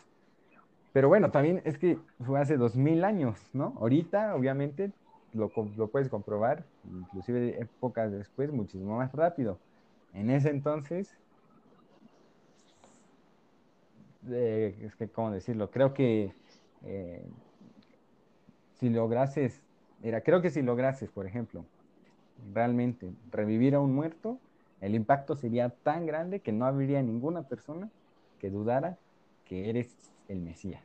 [0.91, 3.75] Pero bueno, también es que fue hace dos mil años, ¿no?
[3.79, 4.91] Ahorita, obviamente,
[5.35, 9.59] lo, lo puedes comprobar, inclusive épocas después, muchísimo más rápido.
[10.13, 11.17] En ese entonces,
[14.31, 15.69] es que, ¿cómo decirlo?
[15.69, 16.33] Creo que
[16.83, 17.25] eh,
[18.79, 19.61] si lograses,
[20.01, 21.65] era, creo que si lograses, por ejemplo,
[22.53, 24.39] realmente revivir a un muerto,
[24.81, 27.89] el impacto sería tan grande que no habría ninguna persona
[28.39, 28.97] que dudara
[29.45, 29.95] que eres
[30.27, 30.83] el Mesías.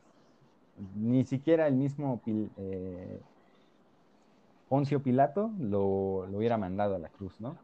[0.96, 3.20] Ni siquiera el mismo eh,
[4.70, 7.58] Poncio Pilato lo, hubiera mandado a la cruz, ¿no?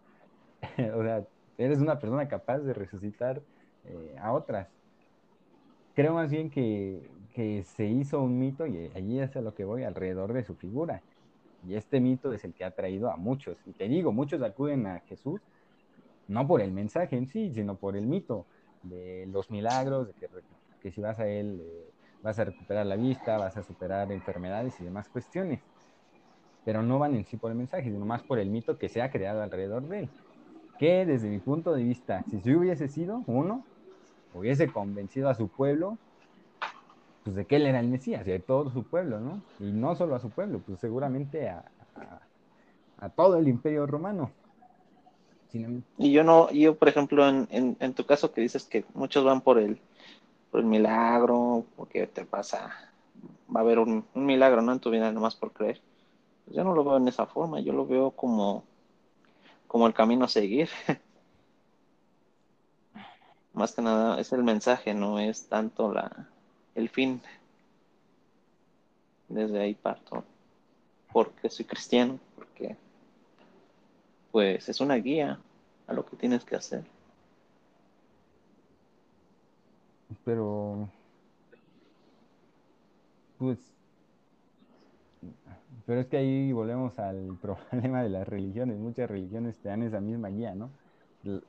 [0.96, 1.24] o sea,
[1.57, 3.40] eres una persona capaz de resucitar
[3.84, 4.68] eh, a otras.
[5.94, 9.64] Creo más bien que, que, se hizo un mito, y allí es a lo que
[9.64, 11.00] voy, alrededor de su figura.
[11.64, 13.57] Y este mito es el que ha traído a muchos.
[13.66, 15.40] Y te digo, muchos acuden a Jesús
[16.26, 18.46] no por el mensaje en sí, sino por el mito
[18.82, 20.28] de los milagros, de que,
[20.82, 24.80] que si vas a él eh, vas a recuperar la vista, vas a superar enfermedades
[24.80, 25.62] y demás cuestiones
[26.67, 29.01] pero no van en sí por el mensaje, sino más por el mito que se
[29.01, 30.09] ha creado alrededor de él.
[30.81, 33.64] Que desde mi punto de vista, si yo hubiese sido uno,
[34.35, 35.97] hubiese convencido a su pueblo,
[37.23, 39.43] pues de que él era el Mesías, y de todo su pueblo, ¿no?
[39.61, 41.64] Y no solo a su pueblo, pues seguramente a,
[42.99, 44.33] a, todo el imperio romano.
[45.99, 49.41] Y yo no, yo por ejemplo, en, en, tu caso que dices que muchos van
[49.41, 49.79] por el,
[50.51, 52.73] por el milagro, porque te pasa,
[53.55, 54.73] va a haber un, un milagro, ¿no?
[54.73, 55.81] En tu vida, nomás por creer
[56.47, 58.64] yo no lo veo en esa forma, yo lo veo como,
[59.66, 60.68] como el camino a seguir.
[63.53, 66.28] Más que nada es el mensaje, no es tanto la,
[66.74, 67.20] el fin.
[69.28, 70.24] Desde ahí parto.
[71.12, 72.76] Porque soy cristiano, porque
[74.30, 75.40] pues es una guía
[75.86, 76.84] a lo que tienes que hacer.
[80.24, 80.88] Pero
[83.38, 83.76] pues
[85.87, 88.78] pero es que ahí volvemos al problema de las religiones.
[88.78, 90.70] Muchas religiones te dan esa misma guía, ¿no?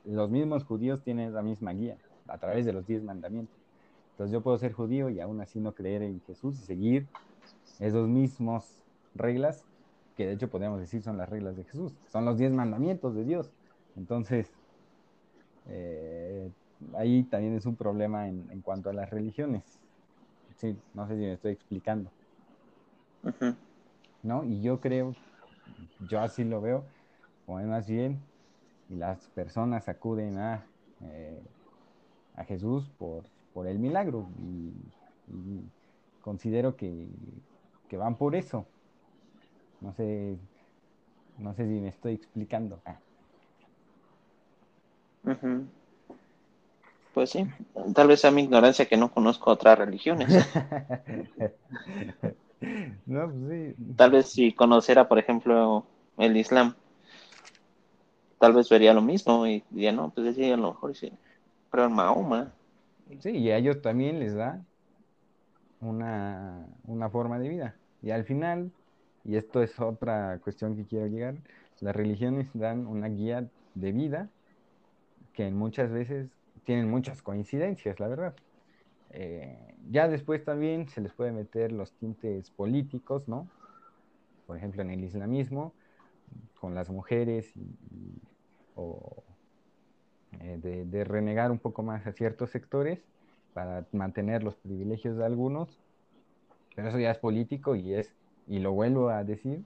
[0.04, 3.56] Los mismos judíos tienen esa misma guía a través de los diez mandamientos.
[4.12, 7.06] Entonces yo puedo ser judío y aún así no creer en Jesús y seguir
[7.78, 8.82] esos mismos
[9.14, 9.64] reglas,
[10.16, 13.24] que de hecho podríamos decir son las reglas de Jesús, son los diez mandamientos de
[13.24, 13.52] Dios.
[13.96, 14.50] Entonces,
[15.68, 16.50] eh,
[16.96, 19.62] ahí también es un problema en, cuanto a las religiones.
[20.56, 22.10] Sí, no sé si me estoy explicando.
[24.22, 24.44] ¿No?
[24.44, 25.14] Y yo creo,
[26.08, 26.84] yo así lo veo,
[27.46, 28.20] como más bien,
[28.88, 30.64] y las personas acuden a,
[31.02, 31.40] eh,
[32.36, 34.72] a Jesús por, por el milagro y,
[36.22, 37.06] considero que,
[37.92, 38.66] van por eso.
[39.80, 40.36] No sé,
[41.38, 42.80] no sé si me estoy explicando.
[42.84, 42.98] Ah.
[47.14, 47.46] Pues sí,
[47.94, 50.28] tal vez sea mi ignorancia que no conozco otras religiones.
[53.06, 55.84] No, pues Tal vez si conociera, por ejemplo,
[56.16, 56.74] el Islam,
[58.38, 61.12] tal vez vería lo mismo y diría, no, pues sí, a lo mejor sí,
[61.70, 62.52] pero en Mahoma.
[63.20, 64.64] Sí, y a ellos también les da
[65.80, 67.76] una, una forma de vida.
[68.02, 68.70] Y al final,
[69.24, 71.36] y esto es otra cuestión que quiero llegar,
[71.80, 74.28] las religiones dan una guía de vida
[75.32, 76.28] que muchas veces
[76.64, 78.34] tienen muchas coincidencias, la verdad.
[79.10, 83.48] Eh, ya después también se les puede meter los tintes políticos, ¿no?
[84.46, 85.72] Por ejemplo, en el islamismo,
[86.60, 87.52] con las mujeres
[88.74, 89.22] o
[90.40, 93.00] eh, de, renegar un poco más a ciertos sectores
[93.54, 95.80] para mantener los privilegios de algunos,
[96.76, 98.14] pero eso ya es político y es,
[98.46, 99.64] y lo vuelvo a decir,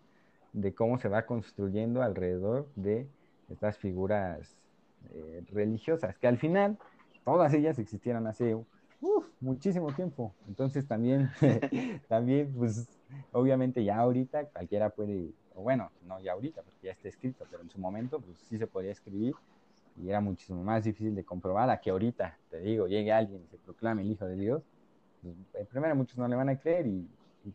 [0.52, 3.06] de cómo se va construyendo alrededor de
[3.50, 4.56] estas figuras
[5.10, 6.78] eh, religiosas, que al final
[7.24, 8.56] todas ellas existieron hace
[9.40, 10.32] muchísimo tiempo.
[10.48, 11.30] Entonces también,
[12.08, 12.88] también, pues
[13.32, 17.62] obviamente ya ahorita cualquiera puede, o bueno, no ya ahorita, porque ya está escrito, pero
[17.62, 19.34] en su momento, pues sí se podía escribir
[20.00, 23.48] y era muchísimo más difícil de comprobar a que ahorita, te digo, llegue alguien y
[23.48, 24.62] se proclame el Hijo de Dios.
[25.52, 27.06] Pues, primero muchos no le van a creer y,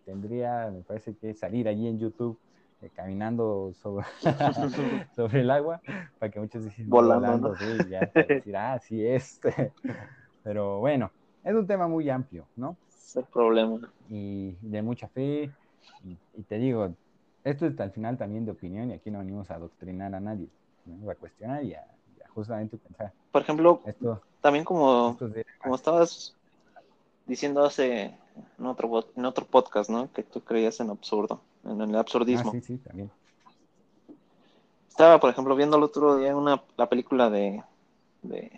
[0.04, 2.38] tendría, me parece que salir allí en YouTube
[2.82, 4.06] eh, caminando sobre,
[5.16, 5.82] sobre el agua
[6.20, 9.39] para que muchos dicen volando, sí, ya decir, ah, sí es.
[10.43, 11.10] Pero bueno,
[11.48, 12.76] es un tema muy amplio, ¿no?
[12.89, 13.80] Es el problema.
[14.10, 15.52] Y de mucha fe.
[16.04, 16.93] Y, te digo,
[17.43, 20.50] esto es al final también de opinión y aquí no venimos a adoctrinar a nadie,
[20.86, 21.10] ¿no?
[21.10, 21.86] a cuestionar y a,
[22.34, 23.14] justamente pensar.
[23.32, 25.18] Por ejemplo, esto, también como,
[25.62, 26.36] como estabas
[27.26, 28.14] diciendo hace
[28.60, 30.12] en otro, en otro podcast, ¿no?
[30.12, 32.50] Que tú creías en absurdo, en el absurdismo.
[32.50, 33.10] Ah, sí, sí, también.
[34.89, 37.64] Estaba, por ejemplo, viendo el otro día una, la película de
[38.22, 38.52] de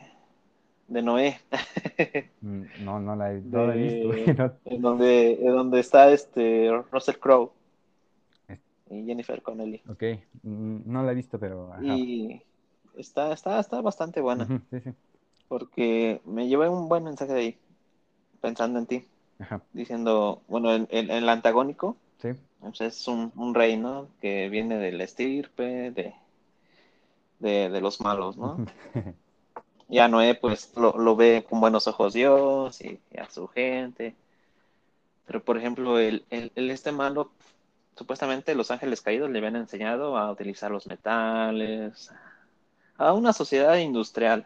[0.90, 1.40] Noé.
[2.42, 4.14] Mm, no, no la he, visto.
[4.66, 7.52] en, donde, donde está este Russell Crowe
[8.90, 9.82] y Jennifer Connelly.
[9.90, 10.04] Ok,
[10.44, 11.70] mm, no la he visto, pero...
[11.82, 12.42] Y
[12.96, 14.48] está, está, está bastante buena.
[14.72, 14.92] sí, sí.
[15.50, 17.58] Porque me llevé un buen mensaje de ahí,
[18.40, 19.08] pensando en ti.
[19.74, 22.30] Diciendo, bueno, el, el, antagónico sí.
[22.60, 24.08] Pues, es un, un, rey, ¿no?
[24.22, 26.14] Que viene del estirpe, de,
[27.40, 28.66] de, de los malos, ¿no?
[29.90, 34.16] Y a Noé pues lo, ve con buenos ojos Dios y, a su gente.
[35.26, 37.32] Pero por ejemplo, el, este malo,
[37.98, 42.12] supuestamente los ángeles caídos le habían enseñado a utilizar los metales,
[42.98, 44.46] a una sociedad industrial.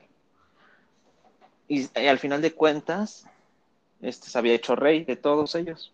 [1.68, 3.28] Y, al final de cuentas,
[4.02, 5.92] este se había hecho rey de todos ellos.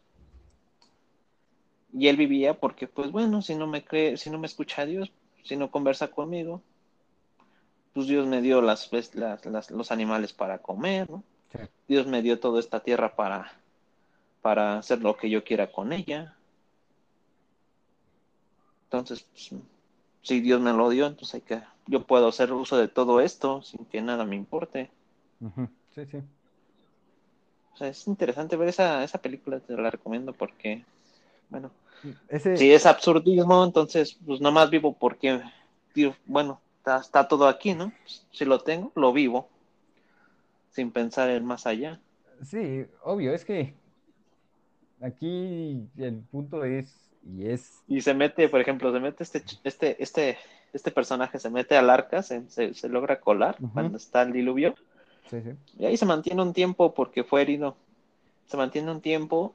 [1.91, 5.11] Y él vivía porque, pues bueno, si no me cree, si no me escucha Dios,
[5.43, 6.61] si no conversa conmigo,
[7.93, 8.89] pues Dios me dio las,
[9.71, 11.23] los animales para comer, ¿no?
[11.87, 13.51] Dios me dio toda esta tierra para,
[14.41, 16.35] para hacer lo que yo quiera con ella.
[18.85, 19.61] Entonces, pues,
[20.21, 23.61] si Dios me lo dio, entonces hay que, yo puedo hacer uso de todo esto
[23.63, 24.91] sin que nada me importe.
[25.95, 26.17] Sí, sí.
[27.73, 30.83] O sea, es interesante ver esa, esa película, te la recomiendo porque,
[31.49, 31.71] bueno,
[32.33, 35.41] si es absurdismo, entonces, pues nomás vivo porque,
[36.25, 37.91] bueno, está, todo aquí, ¿no?
[38.31, 39.49] Si lo tengo, lo vivo,
[40.71, 41.99] sin pensar en más allá.
[42.43, 43.73] Sí, obvio, es que
[45.01, 47.83] aquí el punto es, y es...
[47.87, 50.37] Y se mete, por ejemplo, se mete este, este, este,
[50.73, 54.75] este personaje, se mete al arca, se, logra colar cuando está el diluvio.
[55.29, 55.51] Sí, sí.
[55.77, 57.75] Y ahí se mantiene un tiempo porque fue herido.
[58.47, 59.53] Se mantiene un tiempo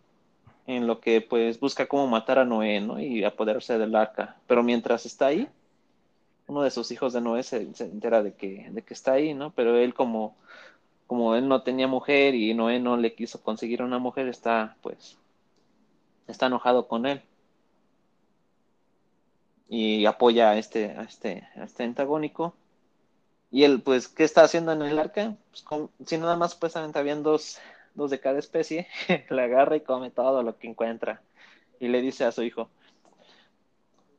[0.67, 3.01] en lo que pues busca cómo matar a Noé, ¿no?
[3.01, 4.37] Y apoderarse del arca.
[4.47, 5.49] Pero mientras está ahí,
[6.47, 9.51] uno de sus hijos de Noé se, entera de que, de que está ahí, ¿no?
[9.53, 10.37] Pero él como,
[11.07, 15.19] como él no tenía mujer y Noé no le quiso conseguir una mujer, está pues,
[16.27, 17.23] está enojado con él.
[19.69, 22.55] Y apoya a este, a este, a este antagónico.
[23.51, 25.37] Y él, pues, ¿qué está haciendo en el arca?
[25.51, 27.59] Pues, si nada más supuestamente habían dos,
[27.95, 28.89] dos de cada especie,
[29.31, 31.23] le agarra y come todo lo que encuentra.
[31.81, 32.69] Y le dice a su hijo,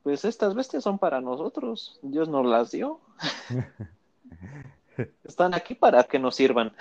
[0.06, 2.99] pues estas bestias son para nosotros, Dios nos las dio.
[5.24, 6.72] Están aquí para que nos sirvan.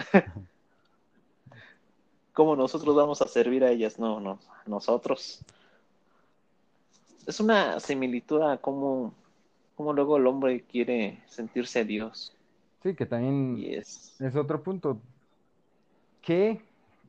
[2.35, 3.99] ¿Cómo nosotros vamos a servir a ellas?
[3.99, 5.43] No, no, nosotros.
[7.27, 9.15] Es una similitud a cómo,
[9.75, 12.37] cómo luego el hombre quiere sentirse Dios.
[12.83, 14.21] Sí, que también es...
[14.21, 15.01] es otro punto.
[16.21, 16.61] Que,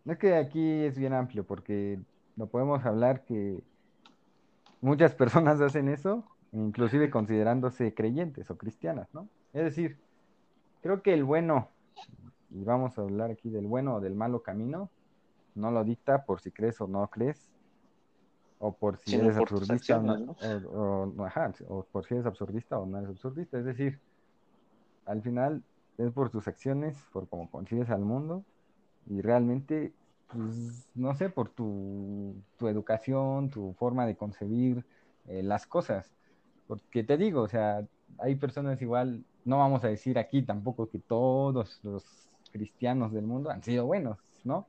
[0.05, 1.99] es que aquí es bien amplio, porque
[2.37, 3.61] no podemos hablar que
[4.85, 9.27] muchas personas hacen eso, inclusive considerándose creyentes o cristianas, ¿no?
[9.53, 9.97] Es decir,
[10.81, 11.69] creo que el bueno,
[12.51, 14.89] y vamos a hablar aquí del bueno o del malo camino,
[15.55, 17.49] no lo dicta por si crees o no crees,
[18.59, 20.35] o por si eres absurdista o no,
[21.67, 23.57] o, por si eres absurdista o no eres absurdista.
[23.57, 23.99] Es decir,
[25.05, 25.63] al final
[25.97, 28.43] es por tus acciones, por cómo concibes al mundo,
[29.07, 29.93] y realmente
[30.31, 34.85] pues, no sé, por tu, educación, tu forma de concebir
[35.27, 36.11] eh, las cosas.
[36.67, 37.85] Porque te digo, o sea,
[38.19, 43.49] hay personas igual, no vamos a decir aquí tampoco que todos los cristianos del mundo
[43.49, 44.67] han sido buenos, ¿no?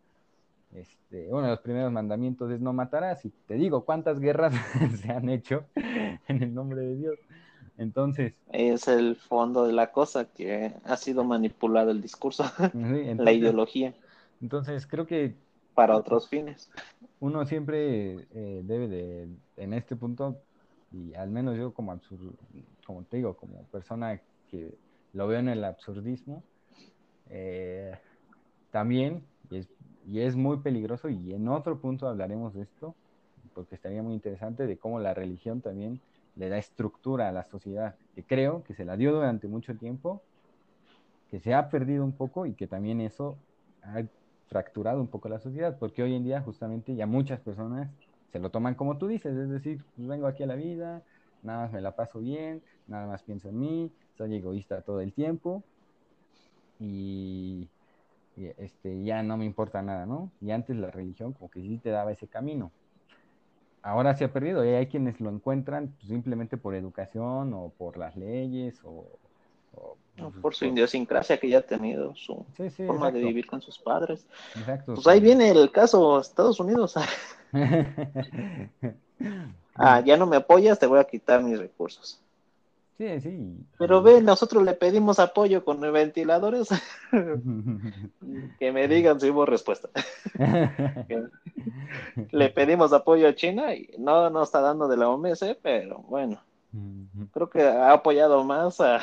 [0.75, 4.55] Este, uno de los primeros mandamientos es no matarás, y te digo cuántas guerras
[5.01, 5.65] se han hecho
[6.29, 7.19] en el nombre de Dios.
[7.79, 8.35] Entonces.
[8.53, 12.45] Es el fondo de la cosa que ha sido manipulado el discurso,
[12.75, 13.95] la ideología.
[14.41, 15.35] Entonces, creo que
[15.77, 16.71] para otros fines.
[17.21, 20.39] Uno siempre eh, debe de, en este punto,
[20.91, 22.01] y al menos yo como
[22.87, 24.21] como te digo, como persona
[24.51, 24.75] que
[25.13, 26.43] lo veo en el absurdismo,
[27.29, 27.95] eh,
[28.71, 29.69] también, y es,
[30.07, 32.95] y es muy peligroso, y en otro punto hablaremos de esto,
[33.55, 36.01] porque estaría muy interesante, de cómo la religión también
[36.37, 40.23] le da estructura a la sociedad, que creo que se la dio durante mucho tiempo,
[41.31, 43.37] que se ha perdido un poco y que también eso
[43.83, 44.03] ha
[44.47, 47.91] fracturado un poco la sociedad, porque hoy en día justamente ya muchas personas
[48.33, 51.03] se lo toman como tú dices, es decir, pues vengo aquí a la vida,
[51.43, 55.13] nada más me la paso bien, nada más pienso en mí, soy egoísta todo el
[55.13, 55.63] tiempo
[56.79, 57.69] y,
[58.37, 60.31] este, ya no me importa nada, ¿no?
[60.41, 62.71] Y antes la religión como que sí te daba ese camino.
[63.83, 67.97] Ahora se ha perdido y hay quienes lo encuentran pues, simplemente por educación o por
[67.97, 69.07] las leyes o,
[70.41, 72.45] por su idiosincrasia que ya ha tenido, su
[72.77, 74.27] forma de vivir con sus padres.
[74.57, 74.95] Exacto.
[74.95, 76.95] Pues ahí viene el caso Estados Unidos.
[79.75, 82.21] ah, ya no me apoyas, te voy a quitar mis recursos.
[82.99, 83.67] Sí, sí.
[83.79, 86.69] Pero ve, nosotros le pedimos apoyo con ventiladores.
[88.59, 89.91] que me digan si hubo respuesta.
[92.31, 96.41] le pedimos apoyo a China y no nos está dando de la OMS, pero bueno.
[97.33, 99.01] Creo que ha apoyado más a,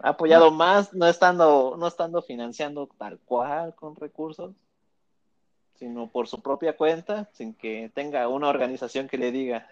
[0.00, 4.54] ha apoyado más, no estando, no estando financiando tal cual con recursos,
[5.74, 9.68] sino por su propia cuenta, sin que tenga una organización que le diga,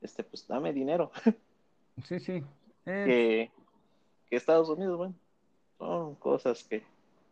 [0.00, 1.10] este, pues dame dinero.
[2.04, 2.44] Sí, sí.
[2.84, 3.50] Que,
[4.30, 5.14] Estados Unidos, bueno,
[5.78, 6.84] son cosas que...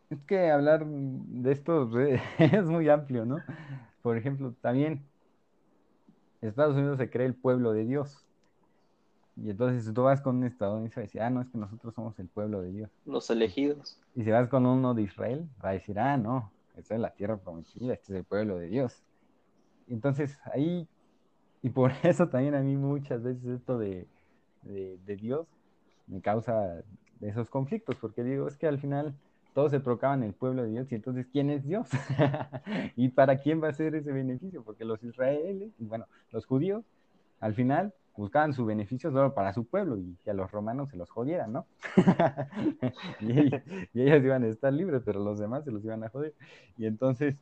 [0.09, 1.89] Es que hablar de esto
[2.39, 3.37] es muy amplio, ¿no?
[4.01, 5.03] Por ejemplo, también
[6.41, 8.24] Estados Unidos se cree el pueblo de Dios.
[9.37, 12.17] Y entonces tú vas con un estadounidense y dice, ah, no, es que nosotros somos
[12.19, 12.89] el pueblo de Dios.
[13.05, 13.99] Los elegidos.
[14.15, 17.11] Y si vas con uno de Israel, va a decir, ah, no, esta es la
[17.11, 19.03] tierra prometida, este es el pueblo de Dios.
[19.87, 20.87] entonces ahí,
[21.61, 24.07] y por eso también a mí muchas veces esto de,
[24.63, 25.47] de, Dios
[26.07, 26.83] me causa
[27.21, 29.15] esos conflictos, porque digo, es que al final
[29.53, 31.89] todos se proclaman el pueblo de Dios, y entonces, ¿quién es Dios?
[32.95, 34.63] ¿Y para quién va a ser ese beneficio?
[34.63, 36.85] Porque los israelíes, bueno, los judíos,
[37.39, 40.97] al final buscaban su beneficio solo para su pueblo y que a los romanos se
[40.97, 41.65] los jodieran, ¿no?
[43.19, 43.31] y,
[44.01, 46.33] ellos, iban a estar libres, pero los demás se los iban a joder.
[46.77, 47.41] Y entonces,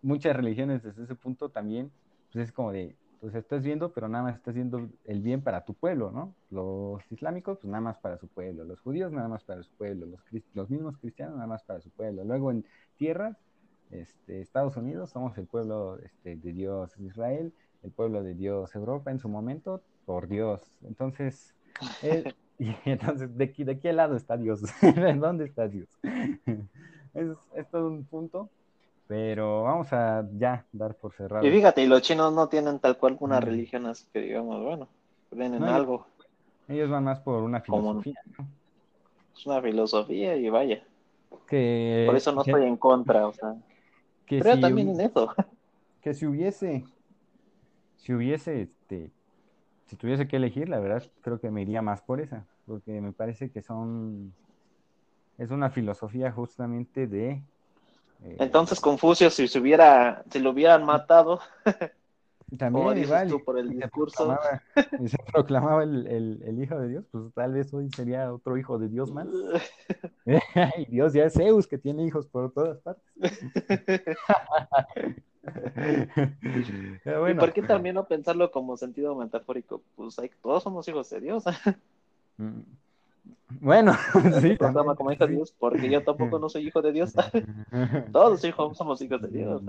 [0.00, 1.90] muchas religiones desde ese punto también,
[2.32, 5.64] pues es como de, pues estás viendo, pero nada más estás viendo el bien para
[5.64, 6.34] tu pueblo, ¿no?
[6.50, 10.06] Los islámicos, pues nada más para su pueblo, los judíos nada más para su pueblo,
[10.06, 10.20] los,
[10.54, 12.24] los mismos cristianos nada más para su pueblo.
[12.24, 12.64] Luego en
[12.96, 13.36] tierras,
[13.90, 17.52] este, Estados Unidos, somos el pueblo este, de Dios, Israel,
[17.82, 20.62] el pueblo de Dios, Europa en su momento, por Dios.
[20.86, 21.54] Entonces,
[22.02, 24.62] eh, y entonces ¿de, qué, ¿de qué lado está Dios?
[25.20, 25.88] ¿Dónde está Dios?
[27.14, 28.48] es, todo un punto,
[29.06, 31.46] pero vamos a ya dar por cerrado.
[31.46, 34.88] Y fíjate, y los chinos no tienen tal cual una religión así que digamos, bueno,
[35.30, 36.06] creen en algo.
[36.68, 38.20] Ellos van más por una filosofía.
[39.36, 40.82] Es una filosofía y vaya.
[41.46, 43.56] Que, por eso no estoy en contra, o sea.
[44.26, 45.34] Que creo también en eso.
[46.00, 46.84] Que si hubiese
[48.02, 49.10] si hubiese, este,
[49.86, 53.12] si tuviese que elegir, la verdad creo que me iría más por esa, porque me
[53.12, 54.34] parece que son,
[55.38, 57.42] es una filosofía justamente de...
[58.24, 61.40] Eh, Entonces Confucio, si se hubiera, si lo hubieran matado,
[62.58, 64.36] también igual, tú, por el discurso.
[65.00, 68.80] y se proclamaba el, el, hijo de Dios, pues tal vez hoy sería otro hijo
[68.80, 69.28] de Dios más.
[70.76, 73.04] y Dios ya es Zeus que tiene hijos por todas partes.
[77.30, 79.82] ¿Y por qué también no pensarlo como sentido metafórico?
[79.96, 81.44] Pues hay, todos somos hijos de Dios.
[82.36, 82.60] Mm.
[83.60, 83.92] bueno,
[84.40, 84.56] sí.
[84.96, 87.12] como hijo de Dios, porque yo tampoco no soy hijo de Dios.
[88.12, 89.62] todos hijos, somos hijos de Dios.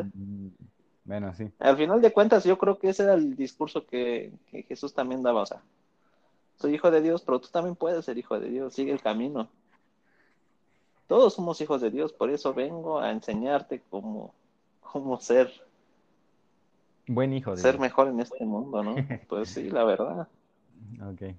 [1.06, 1.50] Bueno, sí.
[1.60, 5.24] Al final de cuentas, yo creo que ese era el discurso que, que Jesús también
[5.24, 5.42] daba.
[5.42, 5.62] O sea,
[6.58, 8.74] soy hijo de Dios, pero tú también puedes ser hijo de Dios.
[8.74, 9.50] Sigue el camino.
[11.08, 14.34] Todos somos hijos de Dios, por eso vengo a enseñarte cómo
[14.94, 15.52] cómo ser.
[17.08, 17.52] Buen hijo.
[17.56, 18.96] De ser mejor en este mundo, ¿no?
[19.28, 20.28] Pues sí, la verdad.
[21.02, 21.36] Ok.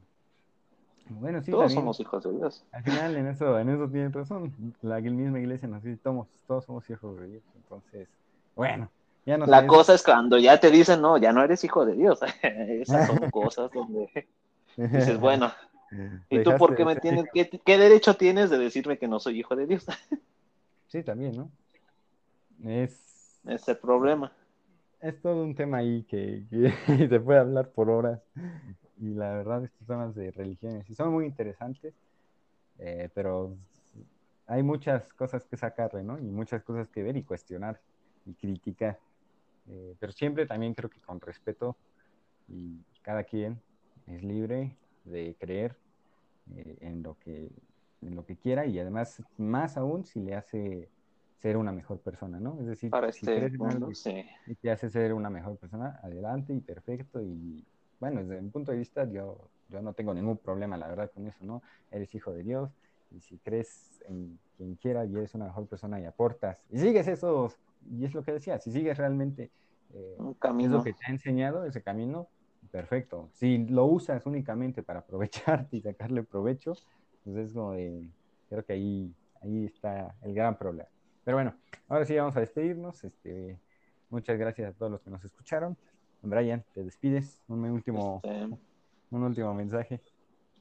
[1.08, 2.64] Bueno, sí, todos somos hijos de Dios.
[2.72, 4.52] Al final, en eso, en eso tienen razón.
[4.82, 7.42] La misma iglesia nos dice, todos, todos somos hijos de Dios.
[7.56, 8.08] Entonces,
[8.56, 8.90] bueno,
[9.24, 11.94] ya no La cosa es cuando ya te dicen, no, ya no eres hijo de
[11.94, 12.20] Dios.
[12.42, 14.26] Esas son cosas donde
[14.76, 15.52] dices, bueno,
[16.28, 19.38] ¿y tú por qué me tienes, qué, qué derecho tienes de decirme que no soy
[19.38, 19.86] hijo de Dios?
[20.88, 21.50] sí, también, ¿no?
[22.64, 23.04] Es
[23.46, 24.32] es problema.
[25.00, 26.44] Es todo un tema ahí que,
[27.08, 28.20] se puede hablar por horas.
[28.98, 31.94] Y la verdad, estos temas de religiones son muy interesantes,
[32.78, 33.56] eh, pero
[34.46, 36.18] hay muchas cosas que sacarle, ¿no?
[36.18, 37.80] Y muchas cosas que ver y cuestionar
[38.24, 38.98] y criticar.
[39.68, 41.76] Eh, pero siempre también creo que con respeto
[42.48, 43.60] y cada quien
[44.06, 45.76] es libre de creer
[46.54, 47.50] eh, en lo que
[48.02, 50.90] en lo que quiera y además más aún si le hace
[51.44, 52.58] ser una mejor persona, ¿no?
[52.58, 54.24] Es decir, Para si este mundo, sí.
[54.46, 57.62] y te hace ser una mejor persona, adelante y perfecto y
[58.00, 61.26] bueno, desde mi punto de vista yo, yo no tengo ningún problema, la verdad, con
[61.26, 61.60] eso, ¿no?
[61.90, 62.70] Eres hijo de Dios
[63.10, 67.06] y si crees en quien quiera y eres una mejor persona y aportas y sigues
[67.08, 67.52] eso,
[67.90, 69.50] y es lo que decía, si sigues realmente
[69.92, 70.78] eh, Un es camino.
[70.78, 72.26] lo que te ha enseñado ese camino,
[72.70, 73.28] perfecto.
[73.34, 76.72] Si lo usas únicamente para aprovecharte y sacarle provecho,
[77.22, 78.08] pues es como de,
[78.48, 80.88] creo que ahí, ahí está el gran problema.
[81.24, 81.54] Pero bueno,
[81.88, 83.02] ahora sí vamos a despedirnos.
[83.04, 83.58] Este,
[84.10, 85.76] muchas gracias a todos los que nos escucharon.
[86.22, 87.40] Brian, te despides.
[87.48, 88.56] Un último, Este,
[89.10, 90.00] un último mensaje.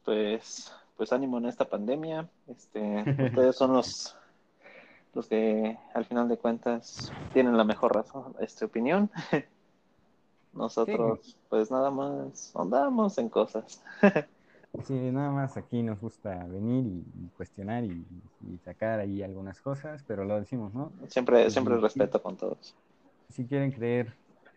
[0.05, 2.29] pues, pues ánimo en esta pandemia.
[2.47, 4.15] Este, ustedes son los,
[5.13, 9.09] los que al final de cuentas tienen la mejor razón, este opinión.
[10.53, 13.83] Nosotros, pues nada más andamos en cosas.
[14.81, 18.05] Sí, nada más aquí nos gusta venir y, y cuestionar y,
[18.49, 20.91] y sacar ahí algunas cosas, pero lo decimos, ¿no?
[21.07, 21.81] Siempre, siempre Sí.
[21.81, 22.75] respeto con todos.
[23.29, 24.13] Si quieren creer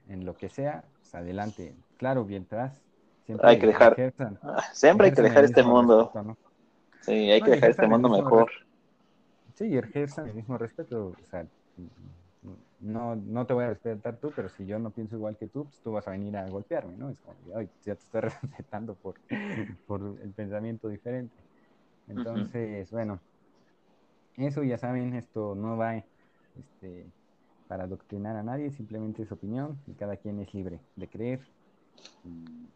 [0.09, 1.77] en lo que sea, pues adelante.
[1.99, 2.83] Claro, mientras
[3.27, 4.39] siempre Hay que dejar- ejerzan-
[4.73, 6.05] Siempre hay que dejar este mundo.
[6.05, 6.37] respeto, ¿no?
[7.03, 8.51] Sí, hay que No, dejar este mundo mejor.
[9.55, 11.15] Sí, ejerzan el mismo respeto.
[11.23, 11.47] O sea,
[12.81, 15.65] no, no te voy a respetar tú, pero si yo no pienso igual que tú,
[15.65, 17.11] pues tú vas a venir a golpearme, ¿no?
[17.11, 19.15] Es como, que, ay, ya te estoy respetando por,
[19.87, 21.35] por el pensamiento diferente.
[22.09, 23.21] Entonces, bueno,
[24.37, 27.07] eso ya saben, esto no va este,
[27.69, 31.41] para adoctrinar a nadie, simplemente es opinión y cada quien es libre de creer
[32.25, 32.69] y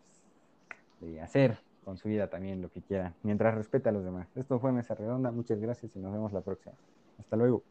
[1.07, 4.29] de hacer con su vida también lo que quiera, mientras respeta a los demás.
[4.37, 6.75] Esto fue Mesa Redonda, muchas gracias y nos vemos la próxima.
[7.19, 7.70] Hasta luego.